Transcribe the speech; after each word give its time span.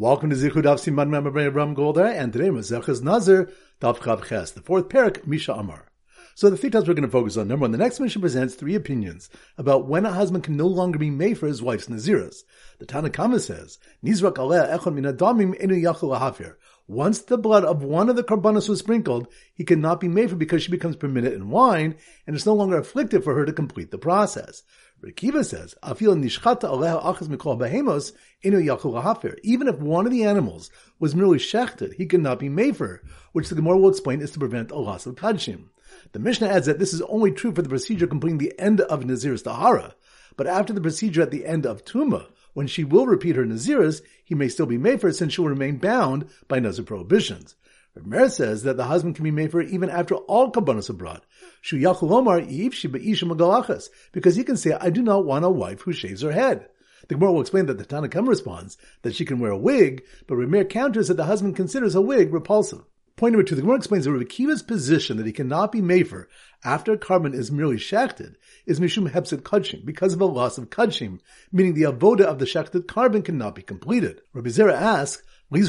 Welcome 0.00 0.30
to 0.30 0.36
Zichud 0.36 0.62
Daf 0.62 0.80
Siman 0.80 1.54
Ram 1.54 1.74
Golden, 1.74 2.06
and 2.06 2.32
today 2.32 2.48
Maseches 2.48 3.02
Nazir 3.02 3.52
Daf 3.82 3.98
Chav 3.98 4.26
Ches, 4.26 4.50
the 4.50 4.62
fourth 4.62 4.88
parak 4.88 5.26
Misha 5.26 5.52
Amar. 5.52 5.92
So 6.34 6.48
the 6.48 6.56
three 6.56 6.70
times 6.70 6.88
we're 6.88 6.94
going 6.94 7.02
to 7.02 7.10
focus 7.10 7.36
on 7.36 7.48
number 7.48 7.64
one. 7.64 7.72
The 7.72 7.76
next 7.76 8.00
Mishnah 8.00 8.22
presents 8.22 8.54
three 8.54 8.74
opinions 8.74 9.28
about 9.58 9.88
when 9.88 10.06
a 10.06 10.10
husband 10.10 10.44
can 10.44 10.56
no 10.56 10.66
longer 10.66 10.98
be 10.98 11.10
mefer 11.10 11.48
his 11.48 11.60
wife's 11.60 11.88
naziras. 11.88 12.44
The 12.78 12.86
Tanna 12.86 13.10
Kamma 13.10 13.40
says, 13.40 13.78
Nizrak 14.02 14.36
echon 14.36 14.94
min 14.94 15.04
adamim. 15.04 16.54
Once 16.86 17.18
the 17.20 17.36
blood 17.36 17.64
of 17.66 17.82
one 17.82 18.08
of 18.08 18.16
the 18.16 18.24
karbanos 18.24 18.70
was 18.70 18.78
sprinkled, 18.78 19.28
he 19.52 19.64
cannot 19.64 20.00
be 20.00 20.08
mefer 20.08 20.38
because 20.38 20.62
she 20.62 20.70
becomes 20.70 20.96
permitted 20.96 21.34
in 21.34 21.50
wine, 21.50 21.94
and 22.26 22.34
it's 22.34 22.46
no 22.46 22.54
longer 22.54 22.78
afflicted 22.78 23.22
for 23.22 23.34
her 23.34 23.44
to 23.44 23.52
complete 23.52 23.90
the 23.90 23.98
process. 23.98 24.62
Rekiva 25.02 25.42
says, 25.44 25.74
Afil 25.82 26.14
nishchata 26.14 26.68
aleha 26.68 27.02
achas 27.02 27.28
mikol 27.28 27.58
behemos 27.58 28.12
inu 28.44 28.62
yachol 28.62 29.02
hafir. 29.02 29.38
Even 29.42 29.66
if 29.66 29.78
one 29.78 30.04
of 30.04 30.12
the 30.12 30.24
animals 30.24 30.70
was 30.98 31.14
merely 31.14 31.38
shechted, 31.38 31.94
he 31.94 32.04
could 32.04 32.20
not 32.20 32.38
be 32.38 32.50
mefer 32.50 32.98
which 33.32 33.48
the 33.48 33.54
Gemara 33.54 33.78
will 33.78 33.88
explain 33.88 34.20
is 34.20 34.30
to 34.32 34.38
prevent 34.38 34.70
a 34.70 34.78
loss 34.78 35.06
of 35.06 35.14
kadshim. 35.14 35.68
The 36.12 36.18
Mishnah 36.18 36.48
adds 36.48 36.66
that 36.66 36.78
this 36.78 36.92
is 36.92 37.00
only 37.02 37.32
true 37.32 37.52
for 37.52 37.62
the 37.62 37.68
procedure 37.68 38.06
completing 38.06 38.38
the 38.38 38.52
end 38.58 38.82
of 38.82 39.04
Nazir's 39.04 39.42
Tahara, 39.42 39.94
but 40.36 40.46
after 40.46 40.72
the 40.74 40.80
procedure 40.82 41.22
at 41.22 41.30
the 41.30 41.46
end 41.46 41.64
of 41.64 41.84
Tuma, 41.84 42.26
when 42.52 42.66
she 42.66 42.84
will 42.84 43.06
repeat 43.06 43.36
her 43.36 43.44
Naziris, 43.44 44.02
he 44.24 44.34
may 44.34 44.48
still 44.48 44.66
be 44.66 44.78
mefer 44.78 45.14
since 45.14 45.32
she 45.32 45.40
will 45.40 45.48
remain 45.48 45.78
bound 45.78 46.28
by 46.46 46.58
Nazir 46.58 46.84
prohibitions. 46.84 47.54
Ramer 47.96 48.30
says 48.30 48.62
that 48.62 48.76
the 48.76 48.84
husband 48.84 49.16
can 49.16 49.24
be 49.24 49.32
mefer 49.32 49.68
even 49.68 49.90
after 49.90 50.14
all 50.14 50.50
Ishima 53.04 53.36
Galachas, 53.36 53.88
because 54.12 54.36
he 54.36 54.44
can 54.44 54.56
say, 54.56 54.72
I 54.72 54.90
do 54.90 55.02
not 55.02 55.24
want 55.24 55.44
a 55.44 55.50
wife 55.50 55.82
who 55.82 55.92
shaves 55.92 56.22
her 56.22 56.32
head. 56.32 56.68
The 57.08 57.16
Gemara 57.16 57.32
will 57.32 57.40
explain 57.40 57.66
that 57.66 57.78
the 57.78 57.84
Tanna 57.84 58.08
Kamma 58.08 58.28
responds 58.28 58.76
that 59.02 59.14
she 59.16 59.24
can 59.24 59.40
wear 59.40 59.50
a 59.50 59.58
wig, 59.58 60.04
but 60.28 60.36
Ramer 60.36 60.68
counters 60.68 61.08
that 61.08 61.16
the 61.16 61.24
husband 61.24 61.56
considers 61.56 61.96
a 61.96 62.00
wig 62.00 62.32
repulsive. 62.32 62.84
Point 63.16 63.32
number 63.32 63.44
two, 63.44 63.54
the 63.54 63.62
Gemara 63.62 63.76
explains 63.76 64.04
that 64.04 64.12
Rabbi 64.12 64.62
position 64.66 65.16
that 65.16 65.26
he 65.26 65.32
cannot 65.32 65.72
be 65.72 65.82
mefer 65.82 66.26
after 66.64 66.92
a 66.92 66.98
korban 66.98 67.34
is 67.34 67.50
merely 67.50 67.76
shechted 67.76 68.36
is 68.64 68.80
mishum 68.80 69.10
hepzit 69.10 69.42
kudshim, 69.42 69.84
because 69.84 70.14
of 70.14 70.20
a 70.20 70.24
loss 70.24 70.56
of 70.56 70.70
kudshim, 70.70 71.20
meaning 71.52 71.74
the 71.74 71.82
avoda 71.82 72.22
of 72.22 72.38
the 72.38 72.44
shechted 72.44 72.86
korban 72.86 73.24
cannot 73.24 73.56
be 73.56 73.62
completed. 73.62 74.22
Rabbi 74.32 74.48
asks, 74.72 75.22
let 75.52 75.68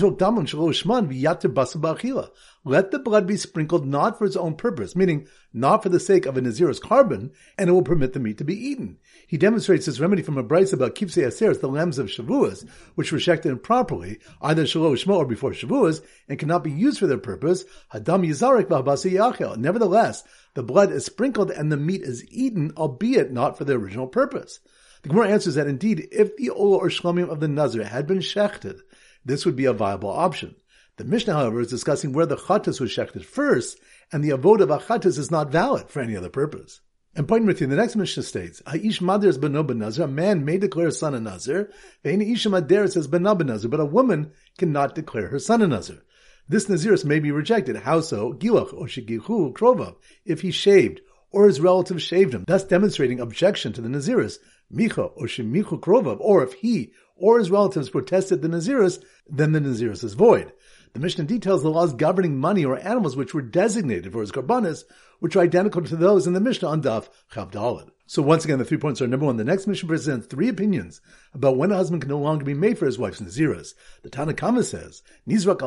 the 2.91 3.01
blood 3.03 3.25
be 3.25 3.35
sprinkled 3.35 3.87
not 3.87 4.17
for 4.19 4.25
its 4.25 4.35
own 4.35 4.55
purpose, 4.55 4.95
meaning 4.95 5.27
not 5.53 5.81
for 5.81 5.89
the 5.89 5.99
sake 5.99 6.27
of 6.27 6.37
a 6.37 6.41
Nazir's 6.41 6.79
korban, 6.79 7.31
and 7.57 7.67
it 7.67 7.73
will 7.73 7.81
permit 7.81 8.13
the 8.13 8.19
meat 8.19 8.37
to 8.37 8.43
be 8.43 8.53
eaten. 8.53 8.99
He 9.25 9.37
demonstrates 9.37 9.87
this 9.87 9.99
remedy 9.99 10.21
from 10.21 10.37
a 10.37 10.43
brayse 10.43 10.71
about 10.71 10.93
kivsei 10.93 11.25
atzeres, 11.25 11.61
the 11.61 11.67
lambs 11.67 11.97
of 11.97 12.07
Shavuos, 12.07 12.69
which 12.93 13.11
were 13.11 13.17
shechted 13.17 13.47
improperly, 13.47 14.19
either 14.39 14.65
shalo 14.65 14.95
or 15.07 15.25
before 15.25 15.49
Shavuos, 15.49 16.05
and 16.29 16.37
cannot 16.37 16.63
be 16.63 16.71
used 16.71 16.99
for 16.99 17.07
their 17.07 17.17
purpose. 17.17 17.65
Hadam 17.91 18.23
yizarek 18.23 18.67
yachel. 18.67 19.57
Nevertheless, 19.57 20.23
the 20.53 20.61
blood 20.61 20.91
is 20.91 21.05
sprinkled 21.05 21.49
and 21.49 21.71
the 21.71 21.77
meat 21.77 22.03
is 22.03 22.23
eaten, 22.29 22.71
albeit 22.77 23.31
not 23.31 23.57
for 23.57 23.65
the 23.65 23.73
original 23.73 24.05
purpose. 24.05 24.59
The 25.01 25.09
Gemara 25.09 25.29
answers 25.29 25.55
that 25.55 25.65
indeed, 25.65 26.07
if 26.11 26.37
the 26.37 26.51
ola 26.51 26.77
or 26.77 26.89
shlomim 26.89 27.29
of 27.29 27.39
the 27.39 27.47
Nazir 27.47 27.83
had 27.83 28.05
been 28.05 28.19
shechted, 28.19 28.81
this 29.25 29.45
would 29.45 29.55
be 29.55 29.65
a 29.65 29.73
viable 29.73 30.09
option. 30.09 30.55
The 30.97 31.05
Mishnah, 31.05 31.33
however, 31.33 31.61
is 31.61 31.69
discussing 31.69 32.13
where 32.13 32.25
the 32.25 32.35
chatas 32.35 32.79
was 32.79 32.91
shechted 32.91 33.23
first, 33.23 33.79
and 34.11 34.23
the 34.23 34.29
avodah 34.29 34.61
of 34.61 34.69
achatas 34.69 35.17
is 35.17 35.31
not 35.31 35.51
valid 35.51 35.89
for 35.89 36.01
any 36.01 36.15
other 36.15 36.29
purpose. 36.29 36.81
And 37.15 37.27
point 37.27 37.43
number 37.43 37.53
three, 37.53 37.67
the 37.67 37.75
next 37.75 37.95
Mishnah 37.95 38.23
states, 38.23 38.61
Ha'ish 38.65 38.99
maders 39.01 39.37
beno 39.37 39.65
benazir, 39.65 40.03
a 40.03 40.07
man 40.07 40.45
may 40.45 40.57
declare 40.57 40.85
his 40.85 40.99
son 40.99 41.13
a 41.13 41.19
nazir, 41.19 41.69
ve'in 42.05 42.21
isha 42.21 42.49
mader 42.49 42.91
says 42.91 43.07
bena 43.07 43.35
benazir, 43.35 43.69
but 43.69 43.79
a 43.79 43.85
woman 43.85 44.31
cannot 44.57 44.95
declare 44.95 45.27
her 45.27 45.39
son 45.39 45.61
a 45.61 45.67
nazir. 45.67 46.01
This 46.47 46.67
naziris 46.67 47.05
may 47.05 47.19
be 47.19 47.31
rejected. 47.31 47.77
How 47.77 48.01
so? 48.01 48.33
Gilach 48.33 48.73
or 48.73 48.85
shigichu 48.85 49.53
krovav, 49.53 49.95
if 50.25 50.41
he 50.41 50.51
shaved, 50.51 51.01
or 51.31 51.47
his 51.47 51.61
relative 51.61 52.01
shaved 52.01 52.33
him, 52.33 52.43
thus 52.47 52.63
demonstrating 52.63 53.19
objection 53.19 53.73
to 53.73 53.81
the 53.81 53.89
naziris. 53.89 54.37
Micha 54.73 55.11
or 55.15 55.27
shemichu 55.27 55.79
krovav, 55.79 56.17
or 56.19 56.43
if 56.43 56.53
he 56.53 56.93
or 57.21 57.39
his 57.39 57.51
relatives 57.51 57.89
protested 57.89 58.41
the 58.41 58.47
Naziris, 58.49 59.03
then 59.29 59.51
the 59.51 59.59
Naziris 59.59 60.03
is 60.03 60.13
void. 60.13 60.51
The 60.93 60.99
Mishnah 60.99 61.23
details 61.23 61.63
the 61.63 61.69
laws 61.69 61.93
governing 61.93 62.37
money 62.37 62.65
or 62.65 62.77
animals 62.77 63.15
which 63.15 63.33
were 63.33 63.41
designated 63.41 64.11
for 64.11 64.19
his 64.19 64.31
karbanis, 64.31 64.83
which 65.19 65.37
are 65.37 65.41
identical 65.41 65.81
to 65.83 65.95
those 65.95 66.27
in 66.27 66.33
the 66.33 66.41
Mishnah 66.41 66.67
on 66.67 66.81
Daf 66.81 67.07
Chavdalad. 67.31 67.91
So 68.07 68.21
once 68.21 68.43
again, 68.43 68.59
the 68.59 68.65
three 68.65 68.77
points 68.77 69.01
are 69.01 69.07
number 69.07 69.25
one, 69.25 69.37
the 69.37 69.45
next 69.45 69.67
Mishnah 69.67 69.87
presents 69.87 70.27
three 70.27 70.49
opinions 70.49 70.99
about 71.33 71.55
when 71.55 71.71
a 71.71 71.75
husband 71.75 72.01
can 72.01 72.09
no 72.09 72.19
longer 72.19 72.43
be 72.43 72.53
mefer 72.53 72.85
his 72.85 72.99
wife's 72.99 73.21
Naziris. 73.21 73.73
The 74.03 74.09
Tanna 74.09 74.33
Kamma 74.33 74.65
says, 74.65 75.01
Nizrak. 75.25 75.61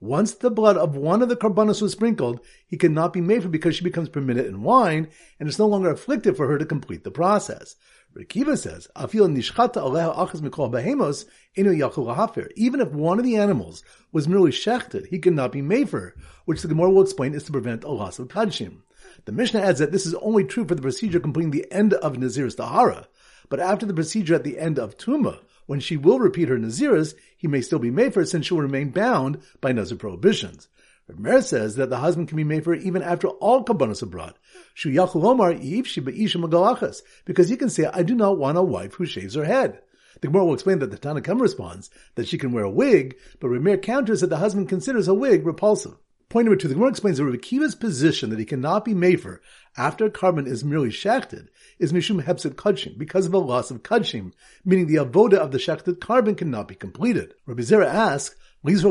Once 0.00 0.32
the 0.32 0.50
blood 0.50 0.78
of 0.78 0.96
one 0.96 1.20
of 1.20 1.28
the 1.28 1.36
karbanos 1.36 1.82
was 1.82 1.92
sprinkled, 1.92 2.40
he 2.66 2.78
cannot 2.78 3.12
be 3.12 3.20
mefer 3.20 3.50
because 3.50 3.76
she 3.76 3.84
becomes 3.84 4.08
permitted 4.08 4.46
in 4.46 4.62
wine, 4.62 5.06
and 5.38 5.46
it's 5.46 5.58
no 5.58 5.66
longer 5.66 5.90
afflictive 5.90 6.38
for 6.38 6.46
her 6.46 6.56
to 6.56 6.64
complete 6.64 7.04
the 7.04 7.10
process. 7.10 7.76
Rekiva 8.14 8.58
says, 8.58 8.88
"Afil 8.96 9.28
nishchata 9.28 9.76
aleha 9.76 10.16
achas 10.16 10.40
mikol 10.40 10.70
behemos 10.70 11.26
inu 11.56 11.78
yachul 11.78 12.14
hafir." 12.16 12.48
Even 12.56 12.80
if 12.80 12.90
one 12.90 13.20
of 13.20 13.24
the 13.24 13.36
animals 13.36 13.84
was 14.10 14.26
merely 14.26 14.50
shechted, 14.50 15.06
he 15.06 15.20
could 15.20 15.32
not 15.32 15.52
be 15.52 15.62
mefer, 15.62 16.12
which 16.44 16.62
the 16.62 16.68
Gemara 16.68 16.90
will 16.90 17.02
explain 17.02 17.34
is 17.34 17.44
to 17.44 17.52
prevent 17.52 17.84
a 17.84 17.90
loss 17.90 18.18
of 18.18 18.26
kadshim. 18.26 18.78
The 19.26 19.32
Mishnah 19.32 19.60
adds 19.60 19.78
that 19.78 19.92
this 19.92 20.06
is 20.06 20.14
only 20.14 20.42
true 20.42 20.66
for 20.66 20.74
the 20.74 20.82
procedure 20.82 21.20
completing 21.20 21.52
the 21.52 21.70
end 21.70 21.94
of 21.94 22.18
Nazir's 22.18 22.56
Tahara, 22.56 23.06
but 23.48 23.60
after 23.60 23.86
the 23.86 23.94
procedure 23.94 24.34
at 24.34 24.42
the 24.44 24.58
end 24.58 24.78
of 24.78 24.96
Tuma, 24.96 25.40
when 25.66 25.78
she 25.78 25.96
will 25.96 26.18
repeat 26.18 26.48
her 26.48 26.58
Naziras, 26.58 27.14
he 27.36 27.46
may 27.46 27.60
still 27.60 27.78
be 27.78 27.92
mefer 27.92 28.26
since 28.26 28.46
she 28.46 28.54
will 28.54 28.62
remain 28.62 28.90
bound 28.90 29.38
by 29.60 29.70
Nazir 29.70 29.96
prohibitions. 29.96 30.66
Mer 31.18 31.42
says 31.42 31.76
that 31.76 31.90
the 31.90 31.98
husband 31.98 32.28
can 32.28 32.36
be 32.36 32.44
mefer 32.44 32.80
even 32.80 33.02
after 33.02 33.28
all 33.28 33.64
kabbanos 33.64 34.02
are 34.02 34.06
brought. 34.06 34.36
Because 37.24 37.48
he 37.48 37.56
can 37.56 37.70
say, 37.70 37.86
I 37.92 38.02
do 38.02 38.14
not 38.14 38.38
want 38.38 38.58
a 38.58 38.62
wife 38.62 38.94
who 38.94 39.06
shaves 39.06 39.34
her 39.34 39.44
head. 39.44 39.80
The 40.20 40.28
Gemara 40.28 40.44
will 40.44 40.54
explain 40.54 40.80
that 40.80 40.90
the 40.90 40.98
Tanna 40.98 41.20
Kamma 41.20 41.40
responds 41.40 41.88
that 42.16 42.28
she 42.28 42.36
can 42.36 42.52
wear 42.52 42.64
a 42.64 42.70
wig, 42.70 43.16
but 43.38 43.48
Rameir 43.48 43.80
counters 43.80 44.20
that 44.20 44.26
the 44.28 44.36
husband 44.36 44.68
considers 44.68 45.08
a 45.08 45.14
wig 45.14 45.46
repulsive. 45.46 45.96
Point 46.28 46.44
number 46.44 46.60
two, 46.60 46.68
the 46.68 46.74
Gemara 46.74 46.90
explains 46.90 47.18
that 47.18 47.24
Rabbi 47.24 47.38
Kiva's 47.38 47.74
position 47.74 48.30
that 48.30 48.38
he 48.38 48.44
cannot 48.44 48.84
be 48.84 48.94
mefer 48.94 49.40
after 49.76 50.04
a 50.04 50.10
korban 50.10 50.46
is 50.46 50.62
merely 50.62 50.90
shechted 50.90 51.48
is 51.80 51.92
mishum 51.92 52.22
hepzit 52.22 52.54
kudshim, 52.54 52.96
because 52.96 53.26
of 53.26 53.34
a 53.34 53.38
loss 53.38 53.72
of 53.72 53.82
kudshim, 53.82 54.32
meaning 54.64 54.86
the 54.86 54.94
avoda 54.94 55.34
of 55.34 55.50
the 55.50 55.58
shechted 55.58 55.96
korban 55.96 56.36
cannot 56.36 56.68
be 56.68 56.76
completed. 56.76 57.34
Rabbi 57.46 57.62
Zera 57.62 57.86
asks, 57.86 58.36
let 58.62 58.82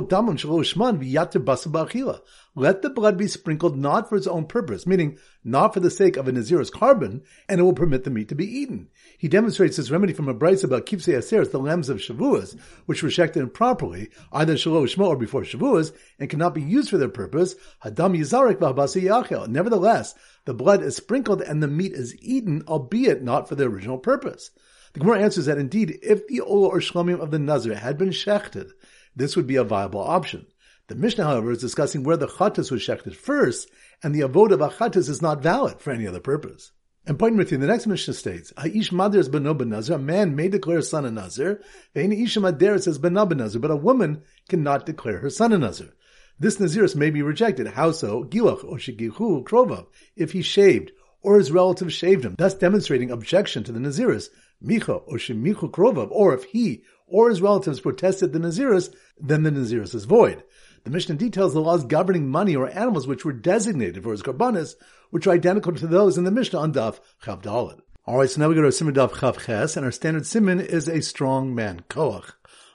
the 2.81 2.91
blood 2.96 3.18
be 3.19 3.28
sprinkled 3.28 3.78
not 3.78 4.09
for 4.09 4.16
its 4.16 4.25
own 4.25 4.46
purpose, 4.47 4.88
meaning 4.88 5.19
not 5.44 5.75
for 5.75 5.80
the 5.80 5.91
sake 5.91 6.18
of 6.18 6.28
a 6.28 6.31
Nazir's 6.31 6.72
korban, 6.72 7.22
and 7.47 7.59
it 7.59 7.63
will 7.63 7.74
permit 7.74 8.03
the 8.03 8.09
meat 8.09 8.30
to 8.30 8.35
be 8.35 8.47
eaten. 8.47 8.88
He 9.19 9.28
demonstrates 9.28 9.78
this 9.78 9.91
remedy 9.91 10.13
from 10.13 10.28
a 10.28 10.34
brayse 10.34 10.63
about 10.63 10.88
kivsei 10.88 11.16
atzeres, 11.16 11.52
the 11.52 11.59
lambs 11.59 11.88
of 11.90 12.00
Shavuos, 12.00 12.59
which 12.88 13.03
were 13.03 13.09
shechted 13.09 13.38
improperly, 13.38 14.09
either 14.34 14.56
shalo 14.56 14.85
shmo 14.85 15.06
or 15.06 15.16
before 15.16 15.44
Shavuos, 15.44 15.96
and 16.18 16.31
cannot 16.31 16.56
be 16.56 16.63
used 16.63 16.90
for 16.90 16.97
their 16.97 17.07
purpose. 17.07 17.53
Hadam 17.84 18.18
yizarek 18.18 18.57
yachel. 18.57 19.47
Nevertheless, 19.47 20.16
the 20.46 20.56
blood 20.56 20.81
is 20.81 20.96
sprinkled 20.96 21.44
and 21.44 21.62
the 21.62 21.68
meat 21.68 21.94
is 21.94 22.18
eaten, 22.24 22.63
albeit 22.68 23.22
not 23.22 23.47
for 23.47 23.53
the 23.53 23.66
original 23.66 24.00
purpose. 24.00 24.50
The 24.94 25.01
Gemara 25.01 25.22
answers 25.22 25.46
that 25.46 25.59
indeed, 25.59 26.00
if 26.01 26.28
the 26.28 26.41
ola 26.41 26.69
or 26.69 26.80
shlomim 26.80 27.19
of 27.19 27.30
the 27.30 27.38
Nazir 27.38 27.75
had 27.75 28.00
been 28.00 28.09
shechted, 28.09 28.72
this 29.19 29.35
would 29.35 29.46
be 29.46 29.57
a 29.57 29.63
viable 29.63 30.02
option. 30.02 30.47
The 30.88 30.96
Mishnah, 30.96 31.25
however, 31.25 31.52
is 31.52 31.59
discussing 31.59 32.03
where 32.03 32.18
the 32.18 32.28
chatas 32.28 32.72
was 32.72 32.81
shechted 32.81 33.16
first, 33.16 33.69
and 34.02 34.16
the 34.16 34.22
avoda 34.22 34.53
of 34.53 34.62
achatas 34.62 35.07
is 35.07 35.22
not 35.22 35.44
valid 35.44 35.80
for 35.80 35.91
any 35.91 36.07
other 36.07 36.19
purpose. 36.19 36.72
And 37.06 37.19
point 37.19 37.34
number 37.34 37.44
three, 37.44 37.57
the 37.57 37.68
next 37.68 37.85
Mishnah 37.85 38.13
states, 38.13 38.52
Aish 38.53 38.91
madr 38.91 39.18
is 39.18 39.30
beno 39.30 39.56
benazir, 39.56 39.96
a 39.96 39.97
man 40.00 40.35
may 40.35 40.47
declare 40.47 40.81
son 40.81 41.06
a 41.06 41.12
nazir, 41.12 41.62
ve'in 41.96 42.12
isha 42.24 42.40
madr 42.40 42.81
says 42.81 42.97
bena 42.97 43.27
benazir, 43.27 43.62
but 43.62 43.71
a 43.71 43.75
woman 43.75 44.24
cannot 44.48 44.86
declare 44.86 45.19
her 45.19 45.30
son 45.30 45.54
a 45.54 45.57
nazir. 45.57 45.94
This 46.39 46.57
naziris 46.57 46.95
may 46.95 47.10
be 47.10 47.21
rejected. 47.21 47.68
How 47.68 47.92
so? 47.92 48.24
Gilach 48.24 48.63
or 48.63 48.77
shigichu 48.77 49.44
krovav, 49.44 49.88
if 50.16 50.31
he 50.31 50.42
shaved, 50.42 50.92
or 51.21 51.38
his 51.38 51.51
relative 51.51 51.92
shaved 51.92 52.24
him, 52.24 52.36
thus 52.38 52.54
demonstrating 52.54 53.12
objection 53.12 53.63
to 53.66 53.71
the 53.71 53.80
naziris. 53.80 54.30
Micha 54.63 55.01
or 55.06 55.18
shemichu 55.18 55.69
krovav, 55.71 56.07
or 56.12 56.33
if 56.33 56.45
he 56.45 56.83
or 57.09 57.29
his 57.29 57.41
relatives 57.41 57.79
protested 57.79 58.33
the 58.33 58.39
Naziris, 58.39 58.94
then 59.19 59.44
the 59.44 59.51
Naziris 59.51 59.94
is 59.94 60.06
void. 60.06 60.44
The 60.83 60.91
Mishnah 60.91 61.15
details 61.15 61.53
the 61.53 61.59
laws 61.59 61.83
governing 61.83 62.29
money 62.29 62.56
or 62.56 62.69
animals 62.69 63.06
which 63.06 63.25
were 63.25 63.33
designated 63.33 64.03
for 64.03 64.11
his 64.11 64.23
karbanis, 64.23 64.75
which 65.09 65.27
are 65.27 65.31
identical 65.31 65.73
to 65.73 65.88
those 65.88 66.17
in 66.17 66.23
the 66.23 66.31
Mishnah 66.31 66.59
on 66.59 66.73
Daf 66.73 67.00
Chav 67.21 67.41
Dalet. 67.44 67.79
Alright, 68.07 68.29
so 68.29 68.41
now 68.41 68.50
we 68.50 68.56
go 68.56 68.61
to 68.61 68.69
siman 68.69 68.94
Daf 68.94 69.11
Chav 69.11 69.45
Ches, 69.45 69.75
and 69.75 69.85
our 69.85 69.91
standard 69.91 70.23
siman 70.23 70.65
is 70.65 70.88
a 70.88 71.01
strong 71.01 71.53
man, 71.53 71.83
Koach. 71.89 72.31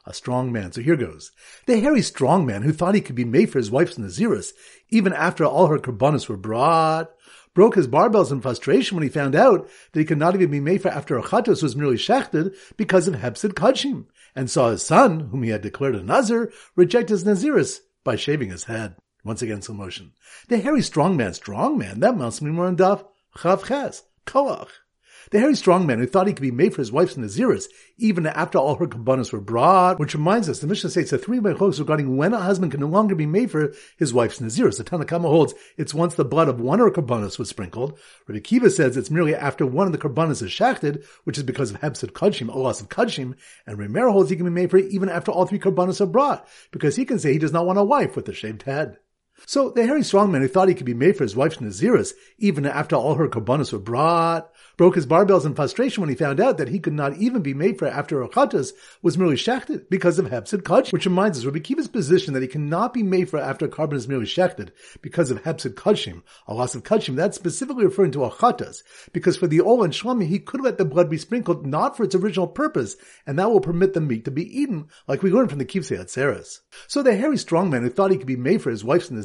A 0.07 0.13
strong 0.13 0.53
man. 0.53 0.71
So 0.71 0.83
here 0.83 0.97
goes. 0.97 1.33
The 1.65 1.81
hairy 1.81 2.03
strong 2.03 2.45
man 2.45 2.61
who 2.61 2.73
thought 2.73 2.95
he 2.95 3.01
could 3.01 3.15
be 3.15 3.25
mefer 3.25 3.55
his 3.55 3.71
wife's 3.71 3.97
Naziris, 3.97 4.53
even 4.91 5.15
after 5.15 5.47
all 5.47 5.69
her 5.69 5.79
karbanis 5.79 6.29
were 6.29 6.37
brought, 6.37 7.11
broke 7.55 7.77
his 7.77 7.89
barbells 7.89 8.31
in 8.31 8.43
frustration 8.43 8.97
when 8.97 9.03
he 9.03 9.09
found 9.09 9.35
out 9.35 9.69
that 9.93 10.01
he 10.01 10.05
could 10.05 10.19
not 10.19 10.35
even 10.35 10.51
be 10.51 10.61
mefer 10.61 10.91
after 10.91 11.19
Achatos 11.19 11.63
was 11.63 11.75
merely 11.75 11.97
shechted 11.97 12.55
because 12.77 13.09
of 13.09 13.15
Hepsid 13.15 13.55
Kadshim 13.55 14.05
and 14.35 14.51
saw 14.51 14.71
his 14.71 14.85
son, 14.85 15.29
whom 15.31 15.43
he 15.43 15.51
had 15.51 15.63
declared 15.63 15.95
a 15.95 16.03
Nazir, 16.03 16.53
reject 16.77 17.09
his 17.09 17.25
Naziris 17.25 17.81
by 18.03 18.17
shaving 18.17 18.51
his 18.51 18.65
head. 18.65 18.97
Once 19.25 19.41
again, 19.43 19.63
slow 19.63 19.75
motion. 19.75 20.13
The 20.49 20.59
hairy 20.59 20.83
strong 20.83 21.17
man, 21.17 21.35
strong 21.35 21.79
man, 21.79 22.01
that 22.01 22.17
must 22.17 22.45
be 22.45 22.51
more 22.51 22.69
in 22.69 22.77
Daf 22.77 23.05
Chav 23.37 23.65
Ches, 23.67 24.05
Koach. 24.27 24.69
The 25.31 25.41
hairy 25.41 25.57
strong 25.57 25.87
man 25.87 25.99
who 25.99 26.07
thought 26.07 26.27
he 26.27 26.33
could 26.33 26.43
be 26.43 26.51
mefer 26.51 26.77
his 26.77 26.93
wife's 26.93 27.15
Naziris, 27.15 27.67
even 27.97 28.27
after 28.27 28.59
all 28.59 28.77
her 28.77 28.87
kabbanas 28.87 29.33
were 29.33 29.41
brought, 29.41 29.99
which 29.99 30.15
reminds 30.15 30.49
us, 30.49 30.59
the 30.59 30.67
Mishnah 30.67 30.91
states 30.91 31.11
that 31.11 31.25
three 31.25 31.39
halachos 31.39 31.79
regarding 31.79 32.17
when 32.17 32.35
a 32.35 32.41
husband 32.41 32.73
can 32.73 32.81
no 32.81 32.87
longer 32.87 33.15
be 33.15 33.27
mefer 33.27 33.75
his 33.97 34.13
wife's 34.13 34.41
Naziris. 34.41 34.79
The 34.79 34.85
Tanna 34.85 35.05
Kamma 35.05 35.23
holds 35.23 35.55
it's 35.77 35.95
once 35.95 36.15
the 36.15 36.25
blood 36.25 36.49
of 36.49 36.61
one 36.61 36.81
of 36.81 36.95
her 36.95 37.03
was 37.39 37.49
sprinkled. 37.49 37.99
Rabbi 38.27 38.41
Kiva 38.41 38.71
says 38.71 38.97
it's 38.97 39.11
merely 39.11 39.35
after 39.35 39.67
one 39.67 39.87
of 39.87 39.93
the 39.93 39.99
kabbanas 39.99 40.43
is 40.43 40.53
shachted, 40.53 41.05
which 41.25 41.39
is 41.39 41.45
because 41.45 41.71
of 41.71 41.81
Hebsid 41.81 42.13
Kadshim, 42.13 42.53
a 42.53 42.59
loss 42.59 42.81
of 42.81 42.89
Kadshim, 42.89 43.35
and 43.67 43.79
Remer 43.79 44.11
holds 44.11 44.31
he 44.31 44.37
can 44.37 44.53
be 44.53 44.67
mefer 44.67 44.87
even 44.89 45.09
after 45.09 45.31
all 45.31 45.47
three 45.47 45.59
kabbanas 45.59 46.01
are 46.01 46.07
brought, 46.07 46.47
because 46.71 46.97
he 46.97 47.05
can 47.05 47.19
say 47.19 47.33
he 47.33 47.39
does 47.39 47.53
not 47.53 47.67
want 47.67 47.79
a 47.79 47.85
wife 47.85 48.17
with 48.17 48.29
a 48.29 48.35
shaved 48.35 48.63
head. 48.63 48.99
So 49.47 49.71
the 49.71 49.85
hairy 49.85 50.01
strongman 50.01 50.41
who 50.41 50.49
thought 50.49 50.69
he 50.69 50.75
could 50.75 50.87
be 50.87 50.95
mefer 50.95 51.21
his 51.21 51.37
wife's 51.37 51.57
Naziris, 51.57 52.13
even 52.39 52.65
after 52.65 52.97
all 52.97 53.15
her 53.17 53.29
kabbanas 53.29 53.73
were 53.73 53.79
brought, 53.79 54.51
broke 54.77 54.95
his 54.95 55.07
barbells 55.07 55.45
in 55.45 55.55
frustration 55.55 56.01
when 56.01 56.09
he 56.09 56.17
found 56.17 56.41
out 56.41 56.57
that 56.59 56.69
he 56.69 56.79
could 56.79 56.93
not 56.93 57.17
even 57.19 57.43
be 57.43 57.53
mefer 57.53 57.91
after 57.91 58.25
Rochatas 58.25 58.73
was 59.03 59.19
merely 59.19 59.37
shechted 59.37 59.91
because 59.91 60.19
of 60.19 60.27
Hepsid 60.27 60.63
Kach, 60.63 60.93
which 60.93 61.05
reminds 61.05 61.39
us, 61.39 61.45
Rabbi 61.45 61.59
Kiva's 61.59 61.89
position 61.89 62.33
that 62.33 62.43
he 62.43 62.49
cannot 62.49 62.95
be 62.95 63.03
mefer 63.03 63.41
after 63.41 63.67
a 63.67 63.69
korban 63.69 63.95
is 63.95 64.09
merely 64.09 64.25
shechted 64.25 64.71
because 65.03 65.31
of 65.31 65.43
Hepsid 65.43 65.75
Kadshim, 65.75 66.23
a 66.47 66.55
loss 66.55 66.75
of 66.75 66.83
Kadshim. 66.83 67.17
That's 67.17 67.37
specifically 67.37 67.85
referring 67.85 68.13
to 68.13 68.21
Achatas, 68.21 68.83
because 69.13 69.37
for 69.37 69.47
the 69.47 69.61
Ol 69.61 69.83
and 69.83 69.93
Shlami, 69.93 70.27
he 70.27 70.39
could 70.39 70.63
let 70.63 70.79
the 70.79 70.85
blood 70.85 71.11
be 71.11 71.19
sprinkled 71.19 71.67
not 71.67 71.97
for 71.97 72.05
its 72.05 72.15
original 72.15 72.47
purpose, 72.47 72.97
and 73.27 73.39
that 73.39 73.51
will 73.51 73.61
permit 73.61 73.95
the 73.95 74.01
meat 74.01 74.25
to 74.25 74.31
be 74.31 74.61
eaten, 74.61 74.89
like 75.07 75.23
we 75.23 75.31
learned 75.31 75.51
from 75.51 75.59
the 75.59 75.65
Kivsei 75.65 75.99
Atzeres. 75.99 76.61
So 76.87 77.03
the 77.03 77.15
hairy 77.15 77.37
strongman 77.37 77.83
who 77.83 77.91
thought 77.91 78.11
he 78.11 78.17
could 78.17 78.27
be 78.27 78.37
mefer 78.37 78.71
his 78.71 78.85
wife's 78.85 79.11
Naziris, 79.11 79.24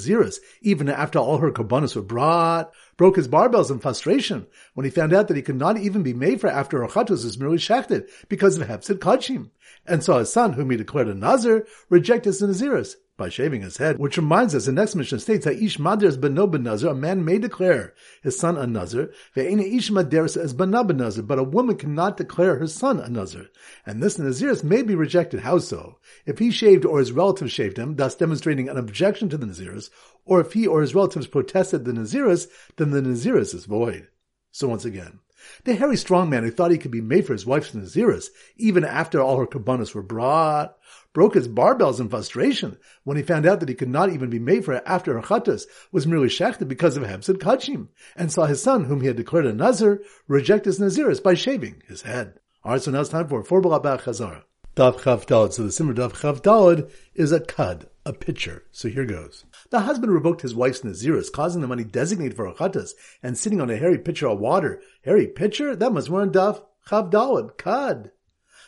even 0.61 0.89
after 0.89 1.19
all 1.19 1.37
her 1.37 1.51
kabbanas 1.51 1.95
were 1.95 2.01
brought, 2.01 2.71
broke 2.95 3.15
his 3.15 3.27
barbells 3.27 3.71
in 3.71 3.79
frustration 3.79 4.45
when 4.75 4.85
he 4.85 4.91
found 4.91 5.13
out 5.13 5.27
that 5.27 5.37
he 5.37 5.43
could 5.43 5.55
not 5.55 5.77
even 5.77 6.03
be 6.03 6.13
mefer 6.13 6.49
after 6.49 6.79
Achatos 6.79 7.25
is 7.25 7.39
merely 7.39 7.57
shechted 7.57 8.07
because 8.27 8.57
of 8.57 8.67
Hepsid 8.67 8.99
Kadshim, 8.99 9.49
and 9.85 10.03
saw 10.03 10.19
his 10.19 10.31
son, 10.31 10.53
whom 10.53 10.69
he 10.69 10.77
declared 10.77 11.07
a 11.07 11.15
Nazir, 11.15 11.65
reject 11.89 12.25
his 12.25 12.41
Naziris 12.41 12.95
by 13.19 13.29
shaving 13.29 13.61
his 13.61 13.77
head, 13.77 13.99
which 13.99 14.17
reminds 14.17 14.55
us, 14.55 14.65
the 14.65 14.71
next 14.71 14.95
Mishnah 14.95 15.19
states 15.19 15.45
that 15.45 15.61
Ish 15.61 15.77
Maders 15.77 16.17
Beno 16.17 16.49
Ben 16.49 16.63
Nazir, 16.63 16.89
a 16.89 16.95
man 16.95 17.23
may 17.23 17.37
declare 17.37 17.93
his 18.23 18.39
son 18.39 18.57
a 18.57 18.65
Nazir, 18.65 19.11
Ish 19.35 19.91
Maderis 19.91 20.35
as 20.35 20.53
Bena 20.53 20.83
Ben 20.83 20.97
but 21.25 21.37
a 21.37 21.43
woman 21.43 21.75
cannot 21.75 22.17
declare 22.17 22.57
her 22.57 22.65
son 22.65 22.99
a 22.99 23.09
Nazir. 23.09 23.49
And 23.85 24.01
this 24.01 24.17
Naziris 24.17 24.63
may 24.63 24.81
be 24.81 24.95
rejected. 24.95 25.41
How 25.41 25.59
so? 25.59 25.99
If 26.25 26.39
he 26.39 26.49
shaved 26.49 26.85
or 26.85 26.99
his 26.99 27.11
relatives 27.11 27.51
shaved 27.51 27.77
him, 27.77 27.97
thus 27.97 28.15
demonstrating 28.15 28.69
an 28.69 28.77
objection 28.77 29.29
to 29.29 29.37
the 29.37 29.45
Naziris, 29.45 29.89
or 30.25 30.39
if 30.39 30.53
he 30.53 30.65
or 30.65 30.81
his 30.81 30.95
relatives 30.95 31.27
protested 31.27 31.85
the 31.85 31.91
Naziris, 31.91 32.47
then 32.77 32.91
the 32.91 33.01
Naziris 33.01 33.53
is 33.53 33.65
void. 33.65 34.07
So 34.51 34.67
once 34.67 34.85
again, 34.85 35.19
the 35.63 35.75
hairy 35.75 35.97
strong 35.97 36.29
man 36.29 36.43
who 36.43 36.51
thought 36.51 36.71
he 36.71 36.77
could 36.77 36.91
be 36.91 37.01
mefer 37.01 37.29
his 37.29 37.45
wife's 37.45 37.71
Naziris, 37.71 38.29
even 38.57 38.83
after 38.83 39.21
all 39.21 39.37
her 39.37 39.45
kabbanas 39.45 39.93
were 39.93 40.01
brought, 40.01 40.77
broke 41.13 41.33
his 41.33 41.47
barbells 41.47 41.99
in 41.99 42.09
frustration 42.09 42.77
when 43.03 43.17
he 43.17 43.23
found 43.23 43.45
out 43.45 43.59
that 43.59 43.69
he 43.69 43.75
could 43.75 43.89
not 43.89 44.11
even 44.11 44.29
be 44.29 44.39
mefer 44.39 44.77
it 44.77 44.83
after 44.85 45.13
her 45.13 45.21
chattas 45.21 45.65
was 45.91 46.07
merely 46.07 46.27
shechted 46.27 46.67
because 46.67 46.97
of 46.97 47.03
Hepsid 47.03 47.37
Kadshim, 47.37 47.87
and 48.15 48.31
saw 48.31 48.45
his 48.45 48.61
son, 48.61 48.85
whom 48.85 49.01
he 49.01 49.07
had 49.07 49.17
declared 49.17 49.45
a 49.45 49.53
Nazir, 49.53 50.01
reject 50.27 50.65
his 50.65 50.79
Naziris 50.79 51.21
by 51.21 51.33
shaving 51.33 51.81
his 51.87 52.03
head. 52.03 52.39
Alright, 52.65 52.81
so 52.81 52.91
now 52.91 53.01
it's 53.01 53.09
time 53.09 53.27
for 53.27 53.43
four 53.43 53.61
Balabach 53.61 54.01
Chazara. 54.01 54.43
Dav 54.75 54.97
Chav 54.97 55.25
Dalad. 55.25 55.53
So 55.53 55.63
the 55.63 55.71
Simmer 55.71 55.93
Dav 55.93 56.13
Chav 56.13 56.41
Dalad 56.41 56.89
is 57.13 57.31
a 57.31 57.39
cud, 57.39 57.89
a 58.09 58.13
pitcher. 58.13 58.63
So 58.71 58.89
here 58.89 59.05
goes. 59.05 59.45
The 59.69 59.81
husband 59.81 60.11
revoked 60.11 60.41
his 60.41 60.55
wife's 60.55 60.81
Naziris, 60.81 61.31
causing 61.31 61.61
the 61.61 61.67
money 61.67 61.83
designated 61.83 62.35
for 62.35 62.51
Achatas, 62.51 62.91
and 63.21 63.37
sitting 63.37 63.61
on 63.61 63.69
a 63.69 63.77
hairy 63.77 63.99
pitcher 63.99 64.27
of 64.27 64.39
water. 64.39 64.81
Hairy 65.05 65.27
pitcher? 65.27 65.75
That 65.75 65.93
must 65.93 66.09
run 66.09 66.31
Dav 66.31 66.63
Chav 66.87 67.11
Dalad, 67.11 67.55
cud. 67.57 68.11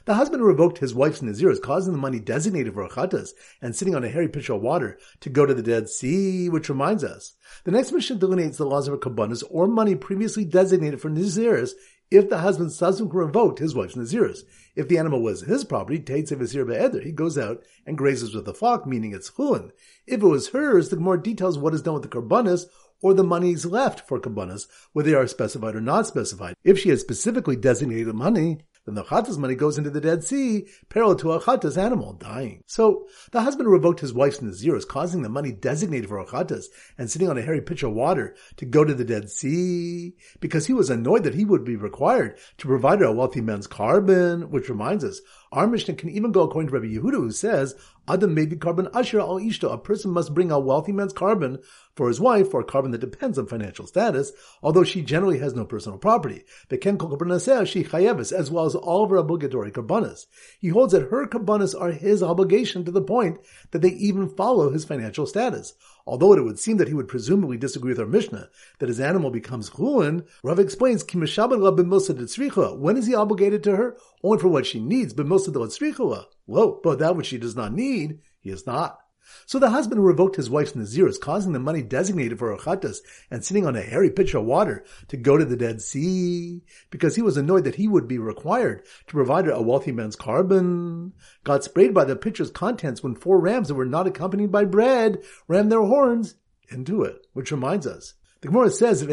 The 0.05 0.13
husband 0.13 0.43
revoked 0.43 0.77
his 0.77 0.93
wife's 0.93 1.21
Naziris, 1.21 1.61
causing 1.61 1.91
the 1.91 1.99
money 1.99 2.19
designated 2.19 2.73
for 2.73 2.87
Achatas 2.87 3.31
and 3.61 3.75
sitting 3.75 3.95
on 3.95 4.03
a 4.03 4.09
hairy 4.09 4.29
pitcher 4.29 4.53
of 4.53 4.61
water 4.61 4.97
to 5.21 5.29
go 5.29 5.45
to 5.45 5.53
the 5.53 5.63
Dead 5.63 5.89
Sea, 5.89 6.49
which 6.49 6.69
reminds 6.69 7.03
us. 7.03 7.33
The 7.63 7.71
next 7.71 7.91
Mishnah 7.91 8.17
delineates 8.17 8.57
the 8.57 8.65
laws 8.65 8.87
of 8.87 8.93
a 8.93 8.97
kabbanas 8.97 9.43
or 9.49 9.67
money 9.67 9.95
previously 9.95 10.45
designated 10.45 11.01
for 11.01 11.09
Naziris 11.09 11.71
if 12.11 12.29
the 12.29 12.39
husband 12.39 12.71
revoked 13.13 13.59
his 13.59 13.73
wife's 13.73 13.95
Naziris. 13.95 14.41
If 14.75 14.89
the 14.89 14.97
animal 14.97 15.21
was 15.21 15.43
his 15.43 15.63
property, 15.63 15.97
Taitse 15.97 16.31
Vizir 16.31 16.65
Be'eder, 16.65 17.01
he 17.01 17.11
goes 17.11 17.37
out 17.37 17.63
and 17.87 17.97
grazes 17.97 18.35
with 18.35 18.45
the 18.45 18.53
flock, 18.53 18.85
meaning 18.85 19.13
it's 19.13 19.31
chulin. 19.31 19.71
If 20.05 20.21
it 20.21 20.27
was 20.27 20.49
hers, 20.49 20.89
the 20.89 20.97
more 20.97 21.17
details 21.17 21.57
what 21.57 21.73
is 21.73 21.81
done 21.81 21.95
with 21.95 22.03
the 22.03 22.09
karbanas 22.09 22.65
or 23.01 23.13
the 23.13 23.23
monies 23.23 23.65
left 23.65 24.07
for 24.07 24.19
kabbanas, 24.19 24.67
whether 24.91 25.09
they 25.09 25.15
are 25.15 25.25
specified 25.25 25.75
or 25.75 25.81
not 25.81 26.05
specified. 26.05 26.55
If 26.63 26.77
she 26.77 26.89
has 26.89 27.01
specifically 27.01 27.55
designated 27.55 28.07
the 28.07 28.13
money, 28.13 28.59
then 28.85 28.95
the 28.95 29.03
Chattas 29.03 29.37
money 29.37 29.55
goes 29.55 29.77
into 29.77 29.89
the 29.89 30.01
Dead 30.01 30.23
Sea, 30.23 30.67
parallel 30.89 31.15
to 31.17 31.33
a 31.33 31.39
Chattas 31.39 31.77
animal 31.77 32.13
dying. 32.13 32.63
So 32.65 33.07
the 33.31 33.41
husband 33.41 33.69
revoked 33.69 33.99
his 33.99 34.13
wife's 34.13 34.39
Naziris, 34.39 34.87
causing 34.87 35.21
the 35.21 35.29
money 35.29 35.51
designated 35.51 36.09
for 36.09 36.19
a 36.19 36.25
Chattas 36.25 36.65
and 36.97 37.09
sitting 37.09 37.29
on 37.29 37.37
a 37.37 37.41
hairy 37.41 37.61
pitcher 37.61 37.87
of 37.87 37.93
water 37.93 38.35
to 38.57 38.65
go 38.65 38.83
to 38.83 38.93
the 38.93 39.05
Dead 39.05 39.29
Sea, 39.29 40.13
because 40.39 40.65
he 40.65 40.73
was 40.73 40.89
annoyed 40.89 41.23
that 41.23 41.35
he 41.35 41.45
would 41.45 41.63
be 41.63 41.75
required 41.75 42.37
to 42.57 42.67
provide 42.67 43.01
a 43.01 43.11
wealthy 43.11 43.41
man's 43.41 43.67
korban, 43.67 44.49
which 44.49 44.69
reminds 44.69 45.03
us, 45.03 45.21
our 45.51 45.67
Mishnah 45.67 45.95
can 45.95 46.09
even 46.09 46.31
go 46.31 46.43
according 46.43 46.69
to 46.69 46.73
Rabbi 46.73 46.93
Yehuda, 46.93 47.15
who 47.15 47.31
says, 47.31 47.75
Adam 48.07 48.33
may 48.33 48.45
be 48.45 48.55
korban 48.55 48.89
asher 48.95 49.19
al 49.19 49.39
ishto. 49.39 49.71
A 49.71 49.77
person 49.77 50.11
must 50.11 50.33
bring 50.33 50.49
a 50.49 50.59
wealthy 50.59 50.91
man's 50.91 51.13
korban 51.13 51.63
for 51.95 52.07
his 52.07 52.19
wife, 52.19 52.53
or 52.53 52.61
a 52.61 52.65
korban 52.65 52.91
that 52.91 52.99
depends 52.99 53.37
on 53.37 53.45
financial 53.47 53.85
status, 53.85 54.31
although 54.63 54.83
she 54.83 55.01
generally 55.01 55.39
has 55.39 55.53
no 55.53 55.65
personal 55.65 55.97
property. 55.97 56.43
But 56.69 56.81
Ken 56.81 56.97
she 56.97 57.83
chayevis, 57.83 58.31
as 58.31 58.49
well 58.49 58.65
as 58.65 58.75
all 58.75 59.03
of 59.03 59.09
her 59.09 59.17
obligatory 59.17 59.71
karbanas. 59.71 60.25
He 60.59 60.69
holds 60.69 60.93
that 60.93 61.09
her 61.09 61.27
karbanas 61.27 61.79
are 61.79 61.91
his 61.91 62.23
obligation 62.23 62.85
to 62.85 62.91
the 62.91 63.01
point 63.01 63.39
that 63.71 63.81
they 63.81 63.89
even 63.89 64.29
follow 64.29 64.71
his 64.71 64.85
financial 64.85 65.25
status. 65.25 65.73
Although 66.07 66.33
it 66.33 66.43
would 66.43 66.59
seem 66.59 66.77
that 66.77 66.87
he 66.87 66.93
would 66.93 67.07
presumably 67.07 67.57
disagree 67.57 67.91
with 67.91 67.99
our 67.99 68.07
Mishnah 68.07 68.49
that 68.79 68.89
his 68.89 68.99
animal 68.99 69.29
becomes 69.29 69.69
chulin, 69.69 70.25
Rav 70.43 70.59
explains, 70.59 71.05
when 71.13 72.97
is 72.97 73.05
he 73.05 73.15
obligated 73.15 73.63
to 73.63 73.75
her? 73.75 73.97
Only 74.23 74.37
for 74.37 74.47
what 74.47 74.65
she 74.65 74.79
needs, 74.79 75.13
but 75.13 75.25
most 75.25 75.47
of 75.47 75.53
the 75.53 76.25
Whoa, 76.45 76.79
but 76.83 76.99
that 76.99 77.15
which 77.15 77.27
she 77.27 77.37
does 77.37 77.55
not 77.55 77.73
need, 77.73 78.19
he 78.39 78.49
is 78.49 78.67
not. 78.67 78.99
So 79.45 79.59
the 79.59 79.69
husband 79.69 80.03
revoked 80.03 80.35
his 80.35 80.49
wife's 80.49 80.73
naziris, 80.73 81.19
causing 81.19 81.53
the 81.53 81.59
money 81.59 81.81
designated 81.81 82.39
for 82.39 82.55
Achatas 82.55 82.97
and 83.29 83.45
sitting 83.45 83.65
on 83.65 83.75
a 83.75 83.81
hairy 83.81 84.09
pitcher 84.09 84.39
of 84.39 84.45
water 84.45 84.83
to 85.09 85.17
go 85.17 85.37
to 85.37 85.45
the 85.45 85.55
Dead 85.55 85.81
Sea, 85.81 86.63
because 86.89 87.15
he 87.15 87.21
was 87.21 87.37
annoyed 87.37 87.63
that 87.63 87.75
he 87.75 87.87
would 87.87 88.07
be 88.07 88.17
required 88.17 88.83
to 89.07 89.13
provide 89.13 89.45
her 89.45 89.51
a 89.51 89.61
wealthy 89.61 89.91
man's 89.91 90.15
korban. 90.15 91.11
Got 91.43 91.63
sprayed 91.63 91.93
by 91.93 92.03
the 92.03 92.15
pitcher's 92.15 92.51
contents 92.51 93.03
when 93.03 93.15
four 93.15 93.39
rams 93.39 93.67
that 93.67 93.75
were 93.75 93.85
not 93.85 94.07
accompanied 94.07 94.51
by 94.51 94.65
bread 94.65 95.19
rammed 95.47 95.71
their 95.71 95.81
horns 95.81 96.35
into 96.69 97.03
it, 97.03 97.27
which 97.33 97.51
reminds 97.51 97.85
us 97.85 98.15
the 98.41 98.47
Gemara 98.47 98.71
says 98.71 99.01
that 99.01 99.07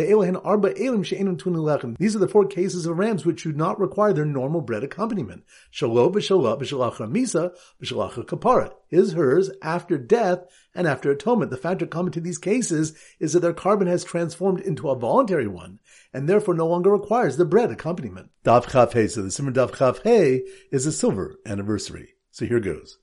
these 1.98 2.16
are 2.16 2.18
the 2.18 2.28
four 2.28 2.46
cases 2.46 2.86
of 2.86 2.96
rams 2.96 3.26
which 3.26 3.42
do 3.42 3.52
not 3.52 3.78
require 3.78 4.14
their 4.14 4.24
normal 4.24 4.62
bread 4.62 4.82
accompaniment. 4.82 5.44
Shalom 5.70 6.14
v'shalom 6.14 6.58
v'shalach 6.58 6.94
ramisa 6.94 7.54
v'shalach 7.82 8.14
kapara. 8.24 8.72
His, 8.88 9.12
hers, 9.12 9.50
after 9.60 9.98
death 9.98 10.46
and 10.74 10.86
after 10.86 11.10
atonement. 11.10 11.50
The 11.50 11.58
factor 11.58 11.86
common 11.86 12.12
to 12.12 12.22
these 12.22 12.38
cases 12.38 12.96
is 13.20 13.34
that 13.34 13.40
their 13.40 13.52
korban 13.52 13.86
has 13.86 14.02
transformed 14.02 14.60
into 14.60 14.88
a 14.88 14.98
voluntary 14.98 15.46
one 15.46 15.78
and 16.14 16.26
therefore 16.26 16.54
no 16.54 16.66
longer 16.66 16.90
requires 16.90 17.36
the 17.36 17.44
bread 17.44 17.70
accompaniment. 17.70 18.30
Dav 18.44 18.72
Chaf 18.72 18.92
so 18.92 19.22
the 19.22 19.30
Simmer 19.30 19.50
Dav 19.50 19.76
Chaf 19.76 20.00
is 20.06 20.86
a 20.86 20.92
silver 20.92 21.36
anniversary. 21.44 22.14
So 22.30 22.46
here 22.46 22.60
goes. 22.60 22.98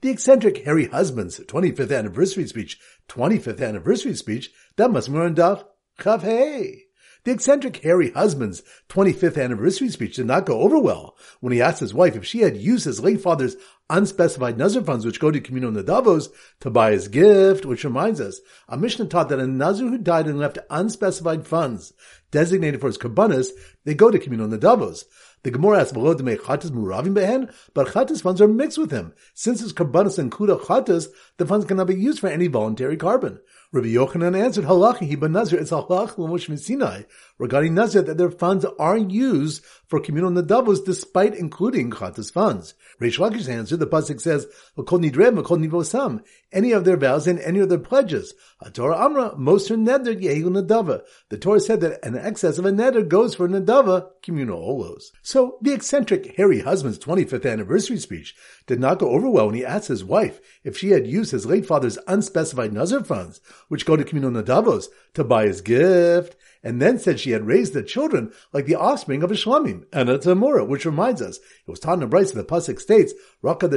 The 0.00 0.10
eccentric 0.10 0.64
hairy 0.64 0.86
husband's 0.86 1.40
25th 1.40 1.96
anniversary 1.96 2.46
speech, 2.46 2.78
25th 3.08 3.66
anniversary 3.66 4.14
speech, 4.14 4.50
that 4.76 4.90
must 4.90 5.08
be 5.08 5.14
Chav 5.14 6.22
Hey. 6.22 6.84
The 7.24 7.32
eccentric 7.32 7.76
hairy 7.76 8.12
husband's 8.12 8.62
25th 8.88 9.42
anniversary 9.42 9.90
speech 9.90 10.16
did 10.16 10.24
not 10.24 10.46
go 10.46 10.60
over 10.60 10.78
well 10.78 11.18
when 11.40 11.52
he 11.52 11.60
asked 11.60 11.80
his 11.80 11.92
wife 11.92 12.16
if 12.16 12.24
she 12.24 12.40
had 12.40 12.56
used 12.56 12.86
his 12.86 13.00
late 13.02 13.20
father's 13.20 13.56
unspecified 13.90 14.56
Nazir 14.56 14.82
funds, 14.82 15.04
which 15.04 15.20
go 15.20 15.30
to 15.30 15.38
Communal 15.38 15.72
Nadavos, 15.72 16.28
to 16.60 16.70
buy 16.70 16.92
his 16.92 17.08
gift, 17.08 17.66
which 17.66 17.84
reminds 17.84 18.22
us, 18.22 18.40
a 18.68 18.78
Mishnah 18.78 19.06
taught 19.06 19.28
that 19.28 19.38
a 19.38 19.46
Nazir 19.46 19.88
who 19.88 19.98
died 19.98 20.28
and 20.28 20.38
left 20.38 20.58
unspecified 20.70 21.46
funds 21.46 21.92
designated 22.30 22.80
for 22.80 22.86
his 22.86 22.96
kabbanas, 22.96 23.50
they 23.84 23.92
go 23.92 24.10
to 24.10 24.18
Communal 24.18 24.48
Nadavos. 24.48 25.04
The 25.42 25.50
Gemara 25.50 25.80
asks, 25.80 25.92
"Below 25.92 26.14
make 26.18 26.42
chatas 26.42 26.70
muravim 26.70 27.14
behen," 27.14 27.50
but 27.72 27.88
chatas 27.88 28.20
funds 28.20 28.40
are 28.40 28.48
mixed 28.48 28.76
with 28.76 28.90
him. 28.90 29.14
Since 29.34 29.60
his 29.60 29.72
karbanis 29.72 30.18
include 30.18 30.50
chatas, 30.60 31.08
the 31.38 31.46
funds 31.46 31.64
cannot 31.64 31.86
be 31.86 31.94
used 31.94 32.20
for 32.20 32.28
any 32.28 32.46
voluntary 32.46 32.96
korban. 32.96 33.38
Rabbi 33.72 33.86
Yochanan 33.86 34.36
answered, 34.36 34.64
Halachi 34.64 35.02
he 35.02 35.14
nazir 35.14 35.60
it's 35.60 35.70
halach 35.70 36.18
l'mosh 36.18 37.06
regarding 37.38 37.72
nazir 37.72 38.02
that 38.02 38.18
their 38.18 38.30
funds 38.30 38.66
are 38.80 38.98
used 38.98 39.62
for 39.86 40.00
communal 40.00 40.32
nadavos 40.32 40.84
despite 40.84 41.36
including 41.36 41.92
chatas 41.92 42.32
funds. 42.32 42.74
Reish 43.00 43.18
Lakish 43.18 43.48
answered, 43.48 43.78
the 43.78 43.86
pasuk 43.86 44.20
says, 44.20 44.48
"V'kol 44.76 45.08
nidrem, 45.08 45.40
v'kol 45.40 45.64
nivosam," 45.64 46.20
any 46.52 46.72
of 46.72 46.84
their 46.84 46.96
vows 46.96 47.28
and 47.28 47.38
any 47.38 47.60
of 47.60 47.68
their 47.68 47.78
pledges. 47.78 48.34
Torah 48.72 48.98
Amra, 48.98 49.36
moser 49.38 49.76
neder 49.76 50.20
yehu 50.20 50.46
nadava. 50.46 51.02
The 51.28 51.38
Torah 51.38 51.60
said 51.60 51.80
that 51.82 52.04
an 52.04 52.16
excess 52.16 52.58
of 52.58 52.66
a 52.66 52.72
neder 52.72 53.06
goes 53.06 53.36
for 53.36 53.48
nadava 53.48 54.08
communal 54.20 54.60
olos. 54.60 55.12
So 55.30 55.58
the 55.62 55.72
eccentric 55.72 56.34
hairy 56.36 56.62
husband's 56.62 56.98
25th 56.98 57.48
anniversary 57.48 57.98
speech 57.98 58.34
did 58.66 58.80
not 58.80 58.98
go 58.98 59.10
over 59.10 59.30
well 59.30 59.46
when 59.46 59.54
he 59.54 59.64
asked 59.64 59.86
his 59.86 60.02
wife 60.02 60.40
if 60.64 60.76
she 60.76 60.90
had 60.90 61.06
used 61.06 61.30
his 61.30 61.46
late 61.46 61.64
father's 61.64 62.00
unspecified 62.08 62.72
nazir 62.72 63.04
funds 63.04 63.40
which 63.68 63.86
go 63.86 63.94
to 63.94 64.02
communal 64.02 64.32
nadavos, 64.32 64.88
to 65.14 65.22
buy 65.22 65.46
his 65.46 65.60
gift, 65.60 66.34
and 66.64 66.82
then 66.82 66.98
said 66.98 67.20
she 67.20 67.30
had 67.30 67.46
raised 67.46 67.74
the 67.74 67.84
children 67.84 68.32
like 68.52 68.66
the 68.66 68.74
offspring 68.74 69.22
of 69.22 69.30
a 69.30 69.34
shlamim, 69.34 69.84
and 69.92 70.08
a 70.08 70.18
tamura, 70.18 70.66
which 70.66 70.84
reminds 70.84 71.22
us, 71.22 71.36
it 71.36 71.70
was 71.70 71.78
taught 71.78 72.02
in 72.02 72.08
the 72.08 72.08
Brisa, 72.08 72.34
the 72.34 72.42
Pasuk 72.42 72.80
states, 72.80 73.14
Raka 73.40 73.68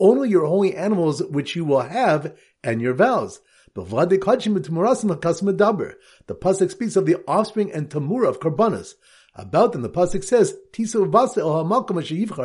only 0.00 0.28
your 0.28 0.46
holy 0.46 0.74
animals 0.74 1.22
which 1.22 1.54
you 1.54 1.64
will 1.64 1.82
have, 1.82 2.36
and 2.64 2.82
your 2.82 2.94
vows. 2.94 3.40
The 3.74 3.84
Pasuk 6.34 6.70
speaks 6.72 6.96
of 6.96 7.06
the 7.06 7.16
offspring 7.28 7.70
and 7.72 7.88
tamura 7.88 8.28
of 8.28 8.40
Karbanas. 8.40 8.94
About 9.34 9.72
them, 9.72 9.82
the 9.82 9.88
pasuk 9.88 10.24
says, 10.24 10.56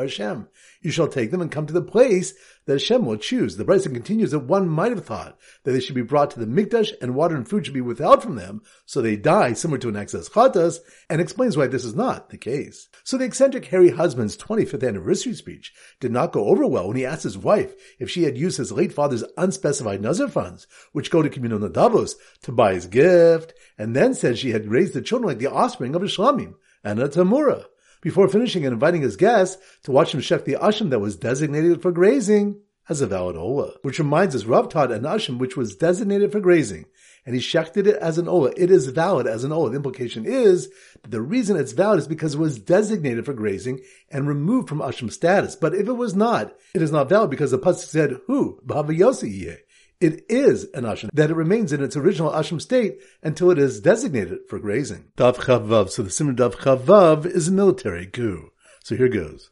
Hashem." 0.02 0.48
You 0.86 0.92
shall 0.92 1.08
take 1.08 1.32
them 1.32 1.42
and 1.42 1.52
come 1.52 1.66
to 1.66 1.74
the 1.74 1.82
place 1.82 2.36
that 2.66 2.74
Hashem 2.74 3.08
will 3.08 3.18
choose. 3.18 3.58
The 3.58 3.66
Brisa 3.66 3.92
continues 3.92 4.30
that 4.30 4.42
one 4.42 4.70
might 4.70 4.92
have 4.92 5.04
thought 5.04 5.36
that 5.64 5.72
they 5.72 5.80
should 5.80 5.96
be 5.96 6.04
brought 6.04 6.30
to 6.32 6.40
the 6.40 6.46
mikdash 6.46 6.94
and 7.02 7.16
water 7.16 7.36
and 7.36 7.50
food 7.50 7.66
should 7.66 7.74
be 7.74 7.82
withheld 7.82 8.22
from 8.22 8.36
them, 8.36 8.62
so 8.86 9.02
they 9.02 9.16
die, 9.16 9.54
similar 9.54 9.80
to 9.80 9.90
an 9.90 9.96
excess 9.96 10.30
chatas, 10.30 10.78
and 11.10 11.20
explains 11.20 11.58
why 11.58 11.66
this 11.66 11.86
is 11.86 11.96
not 11.96 12.30
the 12.30 12.38
case. 12.38 12.88
So 13.04 13.18
the 13.18 13.26
eccentric 13.26 13.66
hairy 13.66 13.90
husband's 13.90 14.38
25th 14.38 14.88
anniversary 14.88 15.34
speech 15.34 15.74
did 16.00 16.12
not 16.12 16.32
go 16.32 16.46
over 16.46 16.68
well 16.68 16.88
when 16.88 16.98
he 16.98 17.06
asked 17.06 17.24
his 17.24 17.36
wife 17.36 17.74
if 17.98 18.12
she 18.12 18.22
had 18.22 18.38
used 18.38 18.58
his 18.58 18.72
late 18.72 18.94
father's 18.94 19.24
unspecified 19.38 20.04
nazar 20.04 20.28
funds, 20.28 20.68
which 20.92 21.10
go 21.10 21.24
to 21.24 21.32
communal 21.32 21.58
nadavos, 21.58 22.14
to 22.44 22.52
buy 22.52 22.76
his 22.76 22.86
gift, 22.86 23.56
and 23.76 23.96
then 23.96 24.14
said 24.14 24.38
she 24.38 24.52
had 24.52 24.70
raised 24.70 24.94
the 24.94 25.02
children 25.02 25.30
like 25.30 25.40
the 25.40 25.52
offspring 25.52 25.96
of 25.96 26.04
a 26.04 26.06
shlamim 26.06 26.54
and 26.84 27.00
a 27.00 27.10
tamura 27.10 27.66
before 28.06 28.28
finishing 28.28 28.64
and 28.64 28.72
inviting 28.72 29.02
his 29.02 29.16
guests 29.16 29.60
to 29.82 29.92
watch 29.92 30.14
him 30.14 30.22
shech 30.22 30.46
the 30.46 30.54
asham 30.62 30.92
that 30.92 31.00
was 31.00 31.16
designated 31.16 31.82
for 31.82 31.92
grazing 31.92 32.56
as 32.88 33.02
a 33.02 33.08
valid 33.08 33.36
ola. 33.36 33.74
Which 33.82 33.98
reminds 33.98 34.36
us, 34.36 34.46
Rav 34.46 34.70
taught 34.70 34.92
an 34.92 35.02
asham 35.02 35.40
which 35.40 35.58
was 35.58 35.76
designated 35.76 36.32
for 36.32 36.40
grazing, 36.40 36.86
and 37.26 37.34
he 37.34 37.42
shechted 37.42 37.88
it 37.88 37.96
as 37.96 38.20
an 38.20 38.28
ola. 38.28 38.52
It 38.56 38.70
is 38.70 38.86
valid 38.90 39.26
as 39.26 39.44
an 39.44 39.52
ola. 39.52 39.72
The 39.72 39.78
implication 39.78 40.24
is 40.24 40.70
that 41.02 41.10
the 41.10 41.20
reason 41.20 41.58
it's 41.58 41.72
valid 41.72 41.98
is 41.98 42.08
because 42.08 42.36
it 42.36 42.40
was 42.40 42.60
designated 42.60 43.26
for 43.26 43.34
grazing 43.34 43.82
and 44.12 44.28
removed 44.28 44.70
from 44.70 44.82
asham 44.82 45.12
status. 45.12 45.56
But 45.56 45.74
if 45.74 45.88
it 45.88 45.94
was 45.94 46.14
not, 46.14 46.56
it 46.76 46.84
is 46.84 46.92
not 46.92 47.10
valid 47.10 47.32
because 47.32 47.50
the 47.50 47.58
pasuk 47.58 47.88
said, 47.88 48.20
"Who 48.28 48.62
b'hava 48.64 48.96
yosi 48.96 49.58
it 50.02 50.26
is 50.30 50.66
an 50.74 50.84
asham, 50.84 51.10
that 51.14 51.30
it 51.30 51.36
remains 51.36 51.72
in 51.72 51.84
its 51.84 51.96
original 51.96 52.32
asham 52.32 52.62
state 52.62 53.00
until 53.24 53.52
it 53.52 53.58
is 53.58 53.80
designated 53.80 54.40
for 54.50 54.60
grazing. 54.60 55.06
Dav 55.16 55.38
Chavav. 55.38 55.90
So 55.90 56.04
the 56.04 56.10
siman 56.10 56.36
Dav 56.36 56.56
Chavav 56.56 57.26
is 57.26 57.48
a 57.48 57.52
military 57.52 58.06
coup. 58.08 58.52
So 58.84 58.96
here 58.96 59.10
goes. 59.10 59.50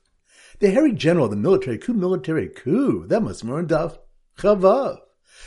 The 0.59 0.71
hairy 0.71 0.93
general 0.93 1.25
of 1.25 1.31
the 1.31 1.37
military 1.37 1.77
coup, 1.77 1.93
military 1.93 2.49
coup. 2.49 3.05
That 3.07 3.21
must 3.21 3.45
be 3.45 3.65
Dav 3.65 3.97
Chavav. 4.37 4.99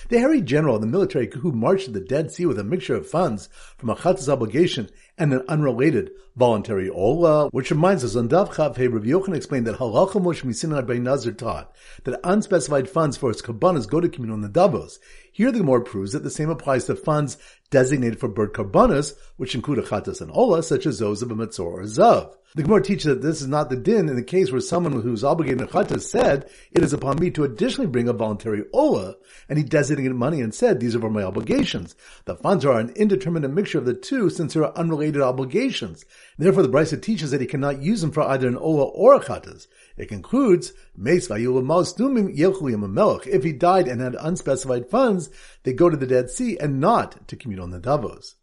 The 0.08 0.18
hairy 0.18 0.40
general 0.40 0.76
of 0.76 0.80
the 0.80 0.86
military 0.86 1.30
who 1.30 1.52
marched 1.52 1.86
to 1.86 1.90
the 1.90 2.00
Dead 2.00 2.30
Sea 2.30 2.46
with 2.46 2.58
a 2.58 2.64
mixture 2.64 2.94
of 2.94 3.08
funds 3.08 3.48
from 3.76 3.90
a 3.90 3.96
chatas 3.96 4.28
obligation 4.28 4.88
and 5.18 5.32
an 5.32 5.42
unrelated 5.48 6.10
voluntary 6.36 6.88
ola, 6.90 7.46
uh, 7.46 7.50
which 7.50 7.70
reminds 7.70 8.04
us 8.04 8.14
on 8.14 8.28
Dav 8.28 8.50
Chav 8.50 8.76
Hey, 8.76 8.88
Rabbi 8.88 9.06
Yochanan 9.06 9.36
explained 9.36 9.66
that 9.66 9.78
halacha 9.78 10.22
Moshe 10.22 10.44
Misinai 10.44 10.86
by 10.86 10.98
Nazir 10.98 11.32
taught 11.32 11.74
that 12.04 12.20
unspecified 12.22 12.88
funds 12.88 13.16
for 13.16 13.30
its 13.30 13.40
kabbanas 13.40 13.88
go 13.88 14.00
to 14.00 14.08
communal 14.08 14.36
nadavos. 14.36 14.98
Here 15.32 15.50
the 15.50 15.60
Gemara 15.60 15.82
proves 15.82 16.12
that 16.12 16.22
the 16.22 16.30
same 16.30 16.50
applies 16.50 16.84
to 16.84 16.94
funds 16.94 17.38
designated 17.70 18.20
for 18.20 18.28
bird 18.28 18.52
karbanas, 18.52 19.14
which 19.36 19.54
include 19.54 19.78
achatas 19.78 20.20
and 20.20 20.30
ola, 20.32 20.62
such 20.62 20.86
as 20.86 20.98
those 20.98 21.22
of 21.22 21.30
a 21.30 21.34
mitzvah 21.34 21.62
or 21.62 21.80
a 21.80 21.84
zav. 21.84 22.34
The 22.56 22.62
Gemara 22.62 22.82
teaches 22.82 23.04
that 23.04 23.20
this 23.20 23.42
is 23.42 23.48
not 23.48 23.68
the 23.68 23.76
din 23.76 24.08
in 24.08 24.16
the 24.16 24.22
case 24.22 24.50
where 24.50 24.62
someone 24.62 25.02
who 25.02 25.12
is 25.12 25.22
obligated 25.22 25.60
in 25.60 25.68
achatas 25.68 26.08
said, 26.08 26.48
it 26.72 26.82
is 26.82 26.94
upon 26.94 27.18
me 27.18 27.30
to 27.32 27.44
additionally 27.44 27.86
bring 27.86 28.08
a 28.08 28.14
voluntary 28.14 28.64
ola, 28.72 29.16
and 29.46 29.58
he 29.58 29.62
designated 29.62 30.14
money 30.14 30.40
and 30.40 30.54
said, 30.54 30.80
these 30.80 30.96
are 30.96 31.10
my 31.10 31.22
obligations. 31.22 31.94
The 32.24 32.34
funds 32.34 32.64
are 32.64 32.80
an 32.80 32.94
indeterminate 32.96 33.50
mixture 33.50 33.76
of 33.76 33.84
the 33.84 33.92
two 33.92 34.30
since 34.30 34.54
they 34.54 34.60
are 34.60 34.72
unrelated 34.74 35.20
obligations. 35.20 36.06
Therefore 36.38 36.62
the 36.62 36.70
Brisa 36.70 36.98
teaches 37.02 37.30
that 37.30 37.42
he 37.42 37.46
cannot 37.46 37.82
use 37.82 38.00
them 38.00 38.10
for 38.10 38.22
either 38.22 38.48
an 38.48 38.56
ola 38.56 38.84
or 38.84 39.16
a 39.16 39.20
chatas. 39.20 39.66
It 39.98 40.08
concludes, 40.08 40.72
If 40.96 41.28
he 43.44 43.52
died 43.52 43.88
and 43.88 44.00
had 44.00 44.16
unspecified 44.18 44.88
funds, 44.88 45.28
they 45.64 45.74
go 45.74 45.90
to 45.90 45.96
the 45.98 46.06
Dead 46.06 46.30
Sea 46.30 46.56
and 46.56 46.80
not 46.80 47.28
to 47.28 47.36
communal 47.36 47.68
nadavos. 47.68 48.36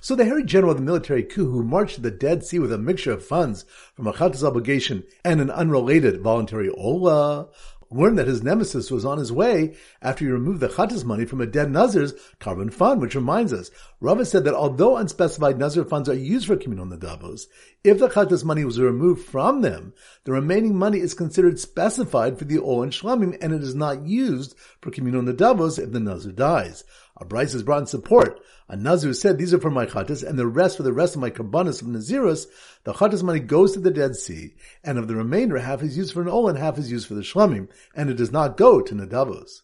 So 0.00 0.14
the 0.14 0.24
hairy 0.24 0.44
general 0.44 0.72
of 0.72 0.78
the 0.78 0.84
military 0.84 1.22
coup 1.22 1.50
who 1.50 1.62
marched 1.62 1.96
to 1.96 2.00
the 2.00 2.10
Dead 2.10 2.44
Sea 2.44 2.58
with 2.58 2.72
a 2.72 2.78
mixture 2.78 3.12
of 3.12 3.24
funds 3.24 3.64
from 3.94 4.06
a 4.06 4.12
chatas 4.12 4.42
obligation 4.42 5.04
and 5.24 5.40
an 5.40 5.50
unrelated 5.50 6.20
voluntary 6.20 6.70
ola 6.70 7.48
learned 7.92 8.18
that 8.18 8.28
his 8.28 8.42
nemesis 8.42 8.90
was 8.90 9.04
on 9.04 9.18
his 9.18 9.32
way 9.32 9.74
after 10.00 10.24
he 10.24 10.30
removed 10.30 10.60
the 10.60 10.68
chatas 10.68 11.04
money 11.04 11.24
from 11.24 11.40
a 11.40 11.46
dead 11.46 11.70
nazir's 11.70 12.14
korban 12.38 12.72
fund, 12.72 13.00
which 13.00 13.16
reminds 13.16 13.52
us, 13.52 13.70
Rava 14.00 14.24
said 14.24 14.44
that 14.44 14.54
although 14.54 14.96
unspecified 14.96 15.58
nazir 15.58 15.84
funds 15.84 16.08
are 16.08 16.14
used 16.14 16.46
for 16.46 16.56
communal 16.56 16.86
nadavos, 16.86 17.46
if 17.82 17.98
the 17.98 18.08
chatas 18.08 18.44
money 18.44 18.64
was 18.64 18.78
removed 18.78 19.26
from 19.26 19.62
them, 19.62 19.92
the 20.24 20.32
remaining 20.32 20.76
money 20.76 21.00
is 21.00 21.14
considered 21.14 21.58
specified 21.58 22.38
for 22.38 22.44
the 22.44 22.58
ol 22.58 22.82
and 22.82 22.92
shlamim, 22.92 23.36
and 23.40 23.52
it 23.52 23.62
is 23.62 23.74
not 23.74 24.06
used 24.06 24.54
for 24.80 24.90
communal 24.90 25.22
nadavos 25.22 25.82
if 25.82 25.90
the 25.90 26.00
nazir 26.00 26.32
dies. 26.32 26.84
A 27.20 27.24
Brisa 27.26 27.56
is 27.56 27.62
brought 27.62 27.82
in 27.82 27.86
support. 27.86 28.40
A 28.66 28.76
Nazir 28.76 29.12
said, 29.12 29.36
these 29.36 29.52
are 29.52 29.60
for 29.60 29.70
my 29.70 29.84
chatas, 29.84 30.26
and 30.26 30.38
the 30.38 30.46
rest 30.46 30.78
for 30.78 30.82
the 30.82 30.92
rest 30.94 31.14
of 31.14 31.20
my 31.20 31.28
kabbanas 31.28 31.82
of 31.82 31.88
Nazirus. 31.88 32.46
The 32.84 32.94
chatas 32.94 33.22
money 33.22 33.40
goes 33.40 33.72
to 33.72 33.78
the 33.78 33.90
Dead 33.90 34.16
Sea, 34.16 34.54
and 34.82 34.96
of 34.96 35.06
the 35.06 35.16
remainder, 35.16 35.58
half 35.58 35.82
is 35.82 35.98
used 35.98 36.14
for 36.14 36.22
an 36.22 36.28
ol 36.28 36.48
and 36.48 36.56
half 36.56 36.78
is 36.78 36.90
used 36.90 37.06
for 37.06 37.12
the 37.12 37.20
shlamim, 37.20 37.68
and 37.94 38.08
it 38.08 38.14
does 38.14 38.32
not 38.32 38.56
go 38.56 38.80
to 38.80 38.94
Nadavos. 38.94 39.60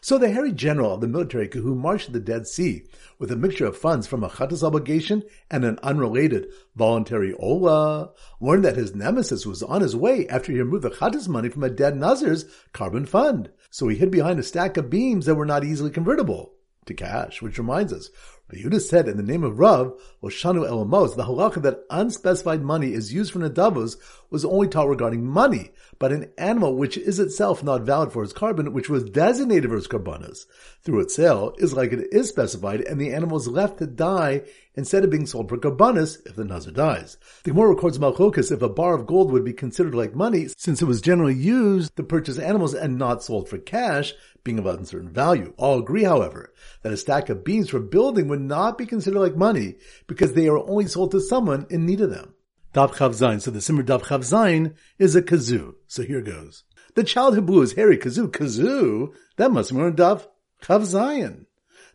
So 0.00 0.18
the 0.18 0.32
hairy 0.32 0.50
general 0.50 0.94
of 0.94 1.00
the 1.00 1.06
military 1.06 1.48
who 1.52 1.76
marched 1.76 2.06
to 2.06 2.12
the 2.12 2.18
Dead 2.18 2.48
Sea 2.48 2.82
with 3.20 3.30
a 3.30 3.36
mixture 3.36 3.66
of 3.66 3.76
funds 3.76 4.08
from 4.08 4.24
a 4.24 4.28
chatas 4.28 4.64
obligation 4.64 5.22
and 5.52 5.64
an 5.64 5.78
unrelated 5.84 6.48
voluntary 6.74 7.32
ola 7.34 8.10
learned 8.40 8.64
that 8.64 8.76
his 8.76 8.96
nemesis 8.96 9.46
was 9.46 9.62
on 9.62 9.82
his 9.82 9.94
way 9.94 10.26
after 10.26 10.50
he 10.50 10.58
removed 10.58 10.82
the 10.82 10.90
chatas 10.90 11.28
money 11.28 11.48
from 11.48 11.62
a 11.62 11.70
dead 11.70 11.96
nazir's 11.96 12.44
korban 12.74 13.06
fund. 13.06 13.50
So 13.70 13.86
he 13.86 13.96
hid 13.96 14.10
behind 14.10 14.40
a 14.40 14.42
stack 14.42 14.76
of 14.76 14.90
beams 14.90 15.26
that 15.26 15.36
were 15.36 15.46
not 15.46 15.62
easily 15.62 15.90
convertible 15.90 16.54
to 16.88 16.94
cash, 16.94 17.40
which 17.40 17.58
reminds 17.58 17.92
us, 17.92 18.10
Yehuda 18.52 18.80
said 18.80 19.08
in 19.08 19.18
the 19.18 19.22
name 19.22 19.44
of 19.44 19.58
Rav, 19.58 19.92
Oshanu 20.22 20.66
Elamos, 20.66 21.14
the 21.14 21.24
halacha 21.24 21.60
that 21.62 21.84
unspecified 21.90 22.62
money 22.62 22.94
is 22.94 23.12
used 23.12 23.32
for 23.32 23.40
nadavos 23.40 23.96
was 24.30 24.42
only 24.42 24.68
taught 24.68 24.88
regarding 24.88 25.26
money, 25.26 25.70
but 25.98 26.12
an 26.12 26.30
animal 26.38 26.74
which 26.74 26.96
is 26.96 27.18
itself 27.18 27.62
not 27.62 27.82
valid 27.82 28.10
for 28.10 28.24
its 28.24 28.32
korban, 28.32 28.72
which 28.72 28.88
was 28.88 29.04
designated 29.04 29.68
for 29.68 29.76
its 29.76 29.86
korbanos. 29.86 30.46
Through 30.82 31.00
its 31.00 31.14
sale, 31.14 31.54
is 31.58 31.74
like 31.74 31.92
it 31.92 32.08
is 32.10 32.30
specified, 32.30 32.80
and 32.80 32.98
the 32.98 33.12
animal 33.12 33.36
is 33.36 33.48
left 33.48 33.80
to 33.80 33.86
die 33.86 34.44
instead 34.78 35.02
of 35.02 35.10
being 35.10 35.26
sold 35.26 35.48
for 35.48 35.58
korbanos 35.58 36.24
if 36.24 36.36
the 36.36 36.44
nazar 36.44 36.72
dies. 36.72 37.16
The 37.42 37.50
Gemara 37.50 37.70
records 37.70 37.98
Malchokas 37.98 38.52
if 38.52 38.62
a 38.62 38.68
bar 38.68 38.94
of 38.94 39.08
gold 39.08 39.32
would 39.32 39.44
be 39.44 39.52
considered 39.52 39.96
like 39.96 40.14
money, 40.14 40.46
since 40.56 40.80
it 40.80 40.84
was 40.84 41.00
generally 41.00 41.34
used 41.34 41.96
to 41.96 42.04
purchase 42.04 42.38
animals 42.38 42.74
and 42.74 42.96
not 42.96 43.24
sold 43.24 43.48
for 43.48 43.58
cash, 43.58 44.14
being 44.44 44.60
of 44.60 44.66
uncertain 44.66 45.10
value. 45.10 45.52
All 45.56 45.80
agree, 45.80 46.04
however, 46.04 46.54
that 46.82 46.92
a 46.92 46.96
stack 46.96 47.28
of 47.28 47.42
beans 47.42 47.70
for 47.70 47.80
building 47.80 48.28
would 48.28 48.40
not 48.40 48.78
be 48.78 48.86
considered 48.86 49.18
like 49.18 49.36
money 49.36 49.74
because 50.06 50.34
they 50.34 50.46
are 50.46 50.58
only 50.58 50.86
sold 50.86 51.10
to 51.10 51.20
someone 51.20 51.66
in 51.70 51.84
need 51.84 52.00
of 52.00 52.10
them. 52.10 52.34
Dav 52.72 52.92
Chav 52.92 53.10
Zayin. 53.10 53.42
So 53.42 53.50
the 53.50 53.60
Simmer 53.60 53.82
Dav 53.82 54.04
Chav 54.04 54.20
Zayin 54.20 54.74
is 54.96 55.16
a 55.16 55.22
kazoo. 55.22 55.74
So 55.88 56.04
here 56.04 56.20
goes. 56.20 56.62
The 56.94 57.02
child 57.02 57.34
who 57.34 57.40
blew 57.40 57.62
his 57.62 57.72
hairy 57.72 57.98
kazoo, 57.98 58.28
kazoo, 58.28 59.12
that 59.38 59.50
must 59.50 59.72
be 59.72 59.90
Dav 59.90 60.28
Chav 60.62 60.82
Zayin. 60.82 61.46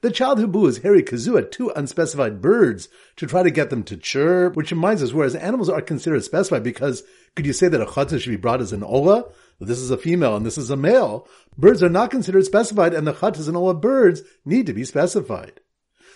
The 0.03 0.11
child 0.11 0.37
who 0.37 0.47
blew 0.47 0.65
his 0.65 0.79
hairy 0.79 1.01
kazoo 1.01 1.37
at 1.37 1.53
two 1.53 1.69
unspecified 1.69 2.41
birds 2.41 2.89
to 3.15 3.25
try 3.25 3.41
to 3.41 3.49
get 3.49 3.69
them 3.69 3.83
to 3.83 3.95
chirp, 3.95 4.53
which 4.57 4.71
reminds 4.71 5.01
us, 5.01 5.13
whereas 5.13 5.33
animals 5.33 5.69
are 5.69 5.81
considered 5.81 6.25
specified 6.25 6.61
because 6.61 7.03
could 7.37 7.45
you 7.45 7.53
say 7.53 7.69
that 7.69 7.79
a 7.79 7.85
chatzah 7.85 8.19
should 8.19 8.31
be 8.31 8.35
brought 8.35 8.59
as 8.59 8.73
an 8.73 8.83
ola? 8.83 9.23
This 9.61 9.79
is 9.79 9.91
a 9.91 9.97
female 9.97 10.35
and 10.35 10.45
this 10.45 10.57
is 10.57 10.69
a 10.69 10.75
male. 10.75 11.25
Birds 11.57 11.81
are 11.81 11.87
not 11.87 12.11
considered 12.11 12.43
specified 12.43 12.93
and 12.93 13.07
the 13.07 13.13
chatzahs 13.13 13.47
and 13.47 13.55
ola 13.55 13.73
birds 13.73 14.23
need 14.43 14.65
to 14.65 14.73
be 14.73 14.83
specified. 14.83 15.61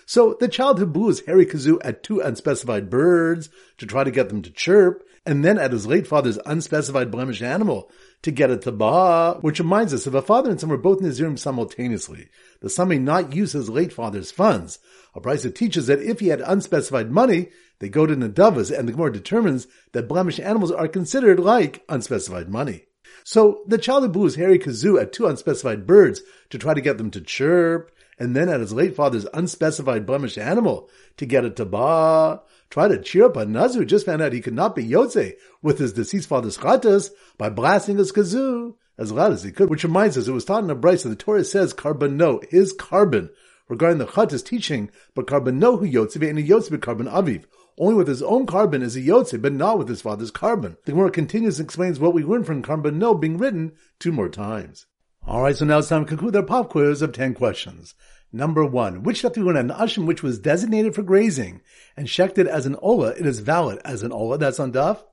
So 0.05 0.35
the 0.37 0.49
child 0.49 0.79
who 0.79 0.85
blew 0.85 1.07
his 1.07 1.21
hairy 1.21 1.45
kazoo 1.45 1.79
at 1.81 2.03
two 2.03 2.19
unspecified 2.19 2.89
birds 2.89 3.49
to 3.77 3.85
try 3.85 4.03
to 4.03 4.11
get 4.11 4.27
them 4.27 4.41
to 4.41 4.51
chirp, 4.51 5.01
and 5.25 5.43
then 5.43 5.57
at 5.57 5.73
his 5.73 5.87
late 5.87 6.07
father's 6.07 6.39
unspecified 6.45 7.11
blemished 7.11 7.41
animal 7.41 7.91
to 8.21 8.31
get 8.31 8.49
a 8.49 8.57
to 8.57 8.71
ba, 8.71 9.37
which 9.41 9.59
reminds 9.59 9.93
us 9.93 10.07
if 10.07 10.13
a 10.13 10.21
father 10.21 10.49
and 10.49 10.59
son 10.59 10.69
were 10.69 10.77
both 10.77 10.99
Nazirim 10.99 11.37
simultaneously, 11.37 12.29
the 12.61 12.69
son 12.69 12.89
may 12.89 12.99
not 12.99 13.33
use 13.33 13.53
his 13.53 13.69
late 13.69 13.93
father's 13.93 14.31
funds. 14.31 14.79
A 15.13 15.21
price 15.21 15.43
that 15.43 15.55
teaches 15.55 15.87
that 15.87 16.01
if 16.01 16.19
he 16.19 16.27
had 16.27 16.41
unspecified 16.41 17.11
money, 17.11 17.49
they 17.79 17.89
go 17.89 18.05
to 18.05 18.15
Nadavas, 18.15 18.77
and 18.77 18.87
the 18.87 18.91
Gemara 18.91 19.13
determines 19.13 19.67
that 19.91 20.07
blemished 20.07 20.39
animals 20.39 20.71
are 20.71 20.87
considered 20.87 21.39
like 21.39 21.83
unspecified 21.89 22.49
money. 22.49 22.85
So 23.23 23.63
the 23.67 23.77
child 23.77 24.03
who 24.03 24.09
blew 24.09 24.25
his 24.25 24.35
hairy 24.35 24.59
kazoo 24.59 25.01
at 25.01 25.13
two 25.13 25.27
unspecified 25.27 25.85
birds 25.85 26.21
to 26.49 26.57
try 26.57 26.73
to 26.73 26.81
get 26.81 26.97
them 26.97 27.11
to 27.11 27.21
chirp, 27.21 27.91
and 28.19 28.35
then 28.35 28.49
at 28.49 28.59
his 28.59 28.73
late 28.73 28.95
father's 28.95 29.27
unspecified 29.33 30.05
blemished 30.05 30.37
animal 30.37 30.89
to 31.17 31.25
get 31.25 31.55
to 31.55 31.65
ba, 31.65 32.41
try 32.69 32.87
to 32.87 33.01
cheer 33.01 33.25
up 33.25 33.37
a 33.37 33.45
Nazir 33.45 33.85
just 33.85 34.05
found 34.05 34.21
out 34.21 34.33
he 34.33 34.41
could 34.41 34.53
not 34.53 34.75
be 34.75 34.87
Yotze 34.87 35.33
with 35.61 35.77
his 35.77 35.93
deceased 35.93 36.27
father's 36.27 36.57
chatas 36.57 37.11
by 37.37 37.49
blasting 37.49 37.97
his 37.97 38.11
kazoo 38.11 38.75
as 38.97 39.11
loud 39.11 39.33
as 39.33 39.43
he 39.43 39.51
could, 39.51 39.69
which 39.69 39.83
reminds 39.83 40.17
us 40.17 40.27
it 40.27 40.31
was 40.31 40.45
taught 40.45 40.63
in 40.63 40.69
a 40.69 40.75
brisa. 40.75 41.09
The 41.09 41.15
Torah 41.15 41.43
says 41.43 41.75
no, 41.83 42.41
is 42.51 42.75
korban, 42.75 43.29
regarding 43.67 43.99
the 43.99 44.07
chatas 44.07 44.45
teaching, 44.45 44.89
but 45.13 45.29
no 45.53 45.77
who 45.77 45.87
Yotze 45.87 46.15
and 46.27 46.39
a 46.39 46.43
Yotze 46.43 46.77
korban 46.77 47.11
aviv. 47.11 47.45
Only 47.79 47.93
with 47.93 48.07
his 48.07 48.23
own 48.23 48.47
korban 48.47 48.81
is 48.81 48.95
he 48.95 49.07
Yotze, 49.07 49.41
but 49.41 49.53
not 49.53 49.77
with 49.77 49.87
his 49.87 50.01
father's 50.01 50.31
korban. 50.31 50.77
The 50.85 50.93
Gemara 50.93 51.11
continues 51.11 51.59
and 51.59 51.67
explains 51.67 51.99
what 51.99 52.13
we 52.13 52.23
learned 52.23 52.47
from 52.47 52.63
korban 52.63 52.95
no 52.95 53.13
being 53.13 53.37
written 53.37 53.73
two 53.99 54.11
more 54.11 54.29
times. 54.29 54.87
Alright, 55.27 55.57
so 55.57 55.65
now 55.65 55.79
it's 55.79 55.89
time 55.89 56.05
to 56.05 56.09
conclude 56.09 56.35
our 56.35 56.43
pop 56.43 56.69
quiz 56.69 57.01
of 57.01 57.11
10 57.11 57.33
questions. 57.33 57.93
Number 58.31 58.65
one, 58.65 59.03
which 59.03 59.23
we 59.23 59.29
an 59.29 59.69
ashim 59.69 60.05
which 60.05 60.23
was 60.23 60.39
designated 60.39 60.95
for 60.95 61.01
grazing 61.01 61.61
and 61.95 62.07
shechted 62.07 62.45
as 62.45 62.65
an 62.65 62.75
ola, 62.81 63.09
it 63.09 63.25
is 63.25 63.39
valid 63.39 63.79
as 63.85 64.03
an 64.03 64.11
ola, 64.11 64.37
that's 64.37 64.59
on 64.59 64.73
daf? 64.73 65.03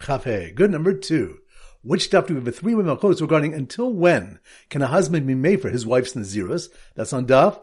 Chafe. 0.00 0.54
Good. 0.54 0.70
Number 0.70 0.92
two. 0.92 1.38
Which 1.82 2.04
stuff 2.04 2.26
do 2.26 2.34
we 2.34 2.40
have 2.40 2.48
a 2.48 2.52
three 2.52 2.74
women 2.74 2.96
quotes 2.96 3.20
regarding 3.20 3.54
until 3.54 3.92
when 3.92 4.40
can 4.70 4.82
a 4.82 4.88
husband 4.88 5.26
be 5.26 5.34
mefer 5.34 5.70
his 5.70 5.86
wife's 5.86 6.14
nazirus? 6.14 6.68
That's 6.94 7.12
on 7.12 7.26
daf. 7.26 7.60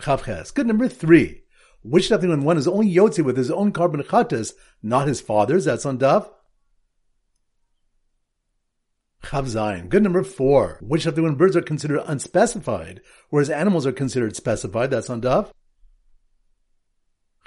Chavches. 0.00 0.52
Good. 0.54 0.66
Number 0.66 0.88
three. 0.88 1.42
Which 1.82 2.06
stuff 2.06 2.22
when 2.22 2.44
one 2.44 2.56
is 2.56 2.66
only 2.66 2.92
yotzi 2.92 3.22
with 3.22 3.36
his 3.36 3.50
own 3.50 3.70
korban 3.70 4.02
chatas, 4.02 4.54
not 4.82 5.06
his 5.06 5.20
father's? 5.20 5.66
That's 5.66 5.84
on 5.84 5.98
daf. 5.98 6.30
Chav 9.24 9.44
Zayin. 9.44 9.88
Good 9.88 10.02
number 10.02 10.22
four. 10.22 10.78
Which 10.82 11.04
the 11.04 11.22
when 11.22 11.34
birds 11.34 11.56
are 11.56 11.62
considered 11.62 12.02
unspecified, 12.06 13.00
whereas 13.30 13.50
animals 13.50 13.86
are 13.86 13.92
considered 13.92 14.36
specified? 14.36 14.90
That's 14.90 15.10
on 15.10 15.22
Daf. 15.22 15.50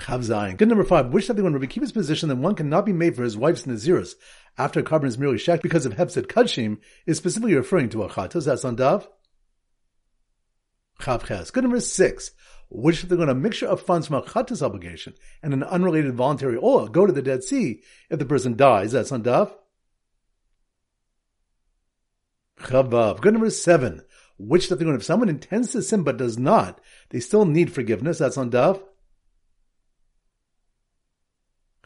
Chav 0.08 0.20
Zayin. 0.20 0.56
Good 0.56 0.70
number 0.70 0.86
five. 0.86 1.14
Of 1.14 1.36
the 1.36 1.44
when 1.44 1.52
Rabbi 1.52 1.66
Kiva's 1.66 1.92
position 1.92 2.30
that 2.30 2.38
one 2.38 2.56
cannot 2.56 2.86
be 2.86 2.94
mefer 2.94 3.24
his 3.24 3.36
wife's 3.36 3.64
Nazirus 3.64 4.14
after 4.58 4.82
korban 4.82 5.08
is 5.08 5.18
merely 5.18 5.38
shek 5.38 5.62
because 5.62 5.86
of 5.86 5.96
Hepzet 5.96 6.28
Kadshim 6.28 6.78
is 7.06 7.18
specifically 7.18 7.56
referring 7.56 7.90
to 7.90 8.04
a 8.04 8.10
chatos? 8.10 8.46
That's 8.46 8.64
on 8.64 8.78
Daf. 8.78 9.06
Chav 11.02 11.26
Ches. 11.26 11.52
Good 11.52 11.66
number 11.66 11.82
six. 11.82 12.32
Of 12.72 13.10
the 13.10 13.18
when 13.18 13.28
a 13.28 13.36
mixture 13.36 13.68
of 13.68 13.82
funds 13.82 14.08
from 14.08 14.16
a 14.16 14.22
chatos 14.22 14.62
obligation 14.62 15.14
and 15.44 15.54
an 15.54 15.64
unrelated 15.64 16.16
voluntary 16.16 16.58
oil 16.58 16.88
go 16.88 17.06
to 17.06 17.12
the 17.12 17.22
Dead 17.22 17.44
Sea 17.44 17.82
if 18.10 18.18
the 18.18 18.26
person 18.26 18.56
dies? 18.56 18.94
That's 18.94 19.12
on 19.12 19.24
Daf. 19.24 19.52
Chavav. 22.62 23.20
Good 23.20 23.34
number 23.34 23.50
seven. 23.50 24.04
Which 24.38 24.70
that 24.70 24.82
if 24.82 25.04
someone 25.04 25.28
intends 25.28 25.72
to 25.72 25.82
sin 25.82 26.04
but 26.04 26.16
does 26.16 26.38
not, 26.38 26.80
they 27.10 27.20
still 27.20 27.44
need 27.44 27.74
forgiveness. 27.74 28.20
That's 28.20 28.38
on 28.38 28.52
Daf. 28.52 28.82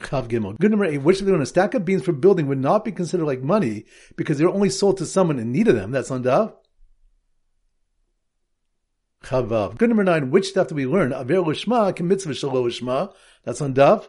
Chav 0.01 0.27
Gimel. 0.27 0.59
Good 0.59 0.71
number 0.71 0.85
eight. 0.85 0.99
Which 0.99 1.19
that 1.19 1.33
a 1.33 1.45
stack 1.45 1.73
of 1.73 1.85
beans 1.85 2.03
for 2.03 2.13
building 2.13 2.47
would 2.47 2.59
not 2.59 2.85
be 2.85 2.91
considered 2.91 3.25
like 3.25 3.41
money 3.41 3.85
because 4.15 4.37
they're 4.37 4.49
only 4.49 4.69
sold 4.69 4.97
to 4.97 5.05
someone 5.05 5.39
in 5.39 5.51
need 5.51 5.67
of 5.67 5.75
them. 5.75 5.91
That's 5.91 6.11
on 6.11 6.23
Daf. 6.23 6.53
Chavav. 9.23 9.77
Good 9.77 9.89
number 9.89 10.03
nine. 10.03 10.31
Which 10.31 10.49
stuff 10.49 10.67
do 10.67 10.75
we 10.75 10.85
learn? 10.85 11.13
Aver 11.13 11.35
Lishma, 11.35 11.99
mitzvah 11.99 12.33
shalo 12.33 12.65
Lishma. 12.65 13.13
That's 13.43 13.61
on 13.61 13.73
Daf. 13.73 14.07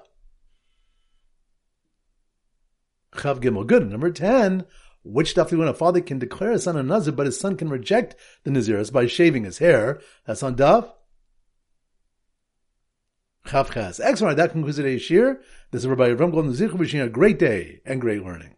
Chav 3.13 3.41
Gimel. 3.41 3.67
Good. 3.67 3.91
Number 3.91 4.11
ten. 4.11 4.65
Which 5.05 5.31
stuff 5.31 5.51
do 5.51 5.57
we 5.57 5.61
learn? 5.65 5.71
a 5.71 5.75
father 5.75 6.01
can 6.01 6.19
declare 6.19 6.53
a 6.53 6.59
son 6.59 6.77
a 6.77 6.83
nazir, 6.83 7.13
but 7.13 7.27
his 7.27 7.39
son 7.39 7.57
can 7.57 7.69
reject 7.69 8.15
the 8.45 8.51
naziris 8.51 8.93
by 8.93 9.07
shaving 9.07 9.45
his 9.45 9.59
hair. 9.59 10.01
That's 10.27 10.43
on 10.43 10.55
daf. 10.57 10.93
Chavchas. 13.53 14.01
Excellent. 14.03 14.39
That 14.39 14.53
concludes 14.53 14.79
today's 14.79 15.03
shiur. 15.03 15.39
This 15.73 15.83
is 15.83 15.87
Rabbi 15.87 16.09
Avram 16.09 16.33
Golden 16.33 16.47
Nazir 16.47 16.75
wishing 16.75 17.01
a 17.01 17.09
great 17.11 17.39
day 17.39 17.83
and 17.85 18.01
great 18.01 18.25
learning. 18.25 18.55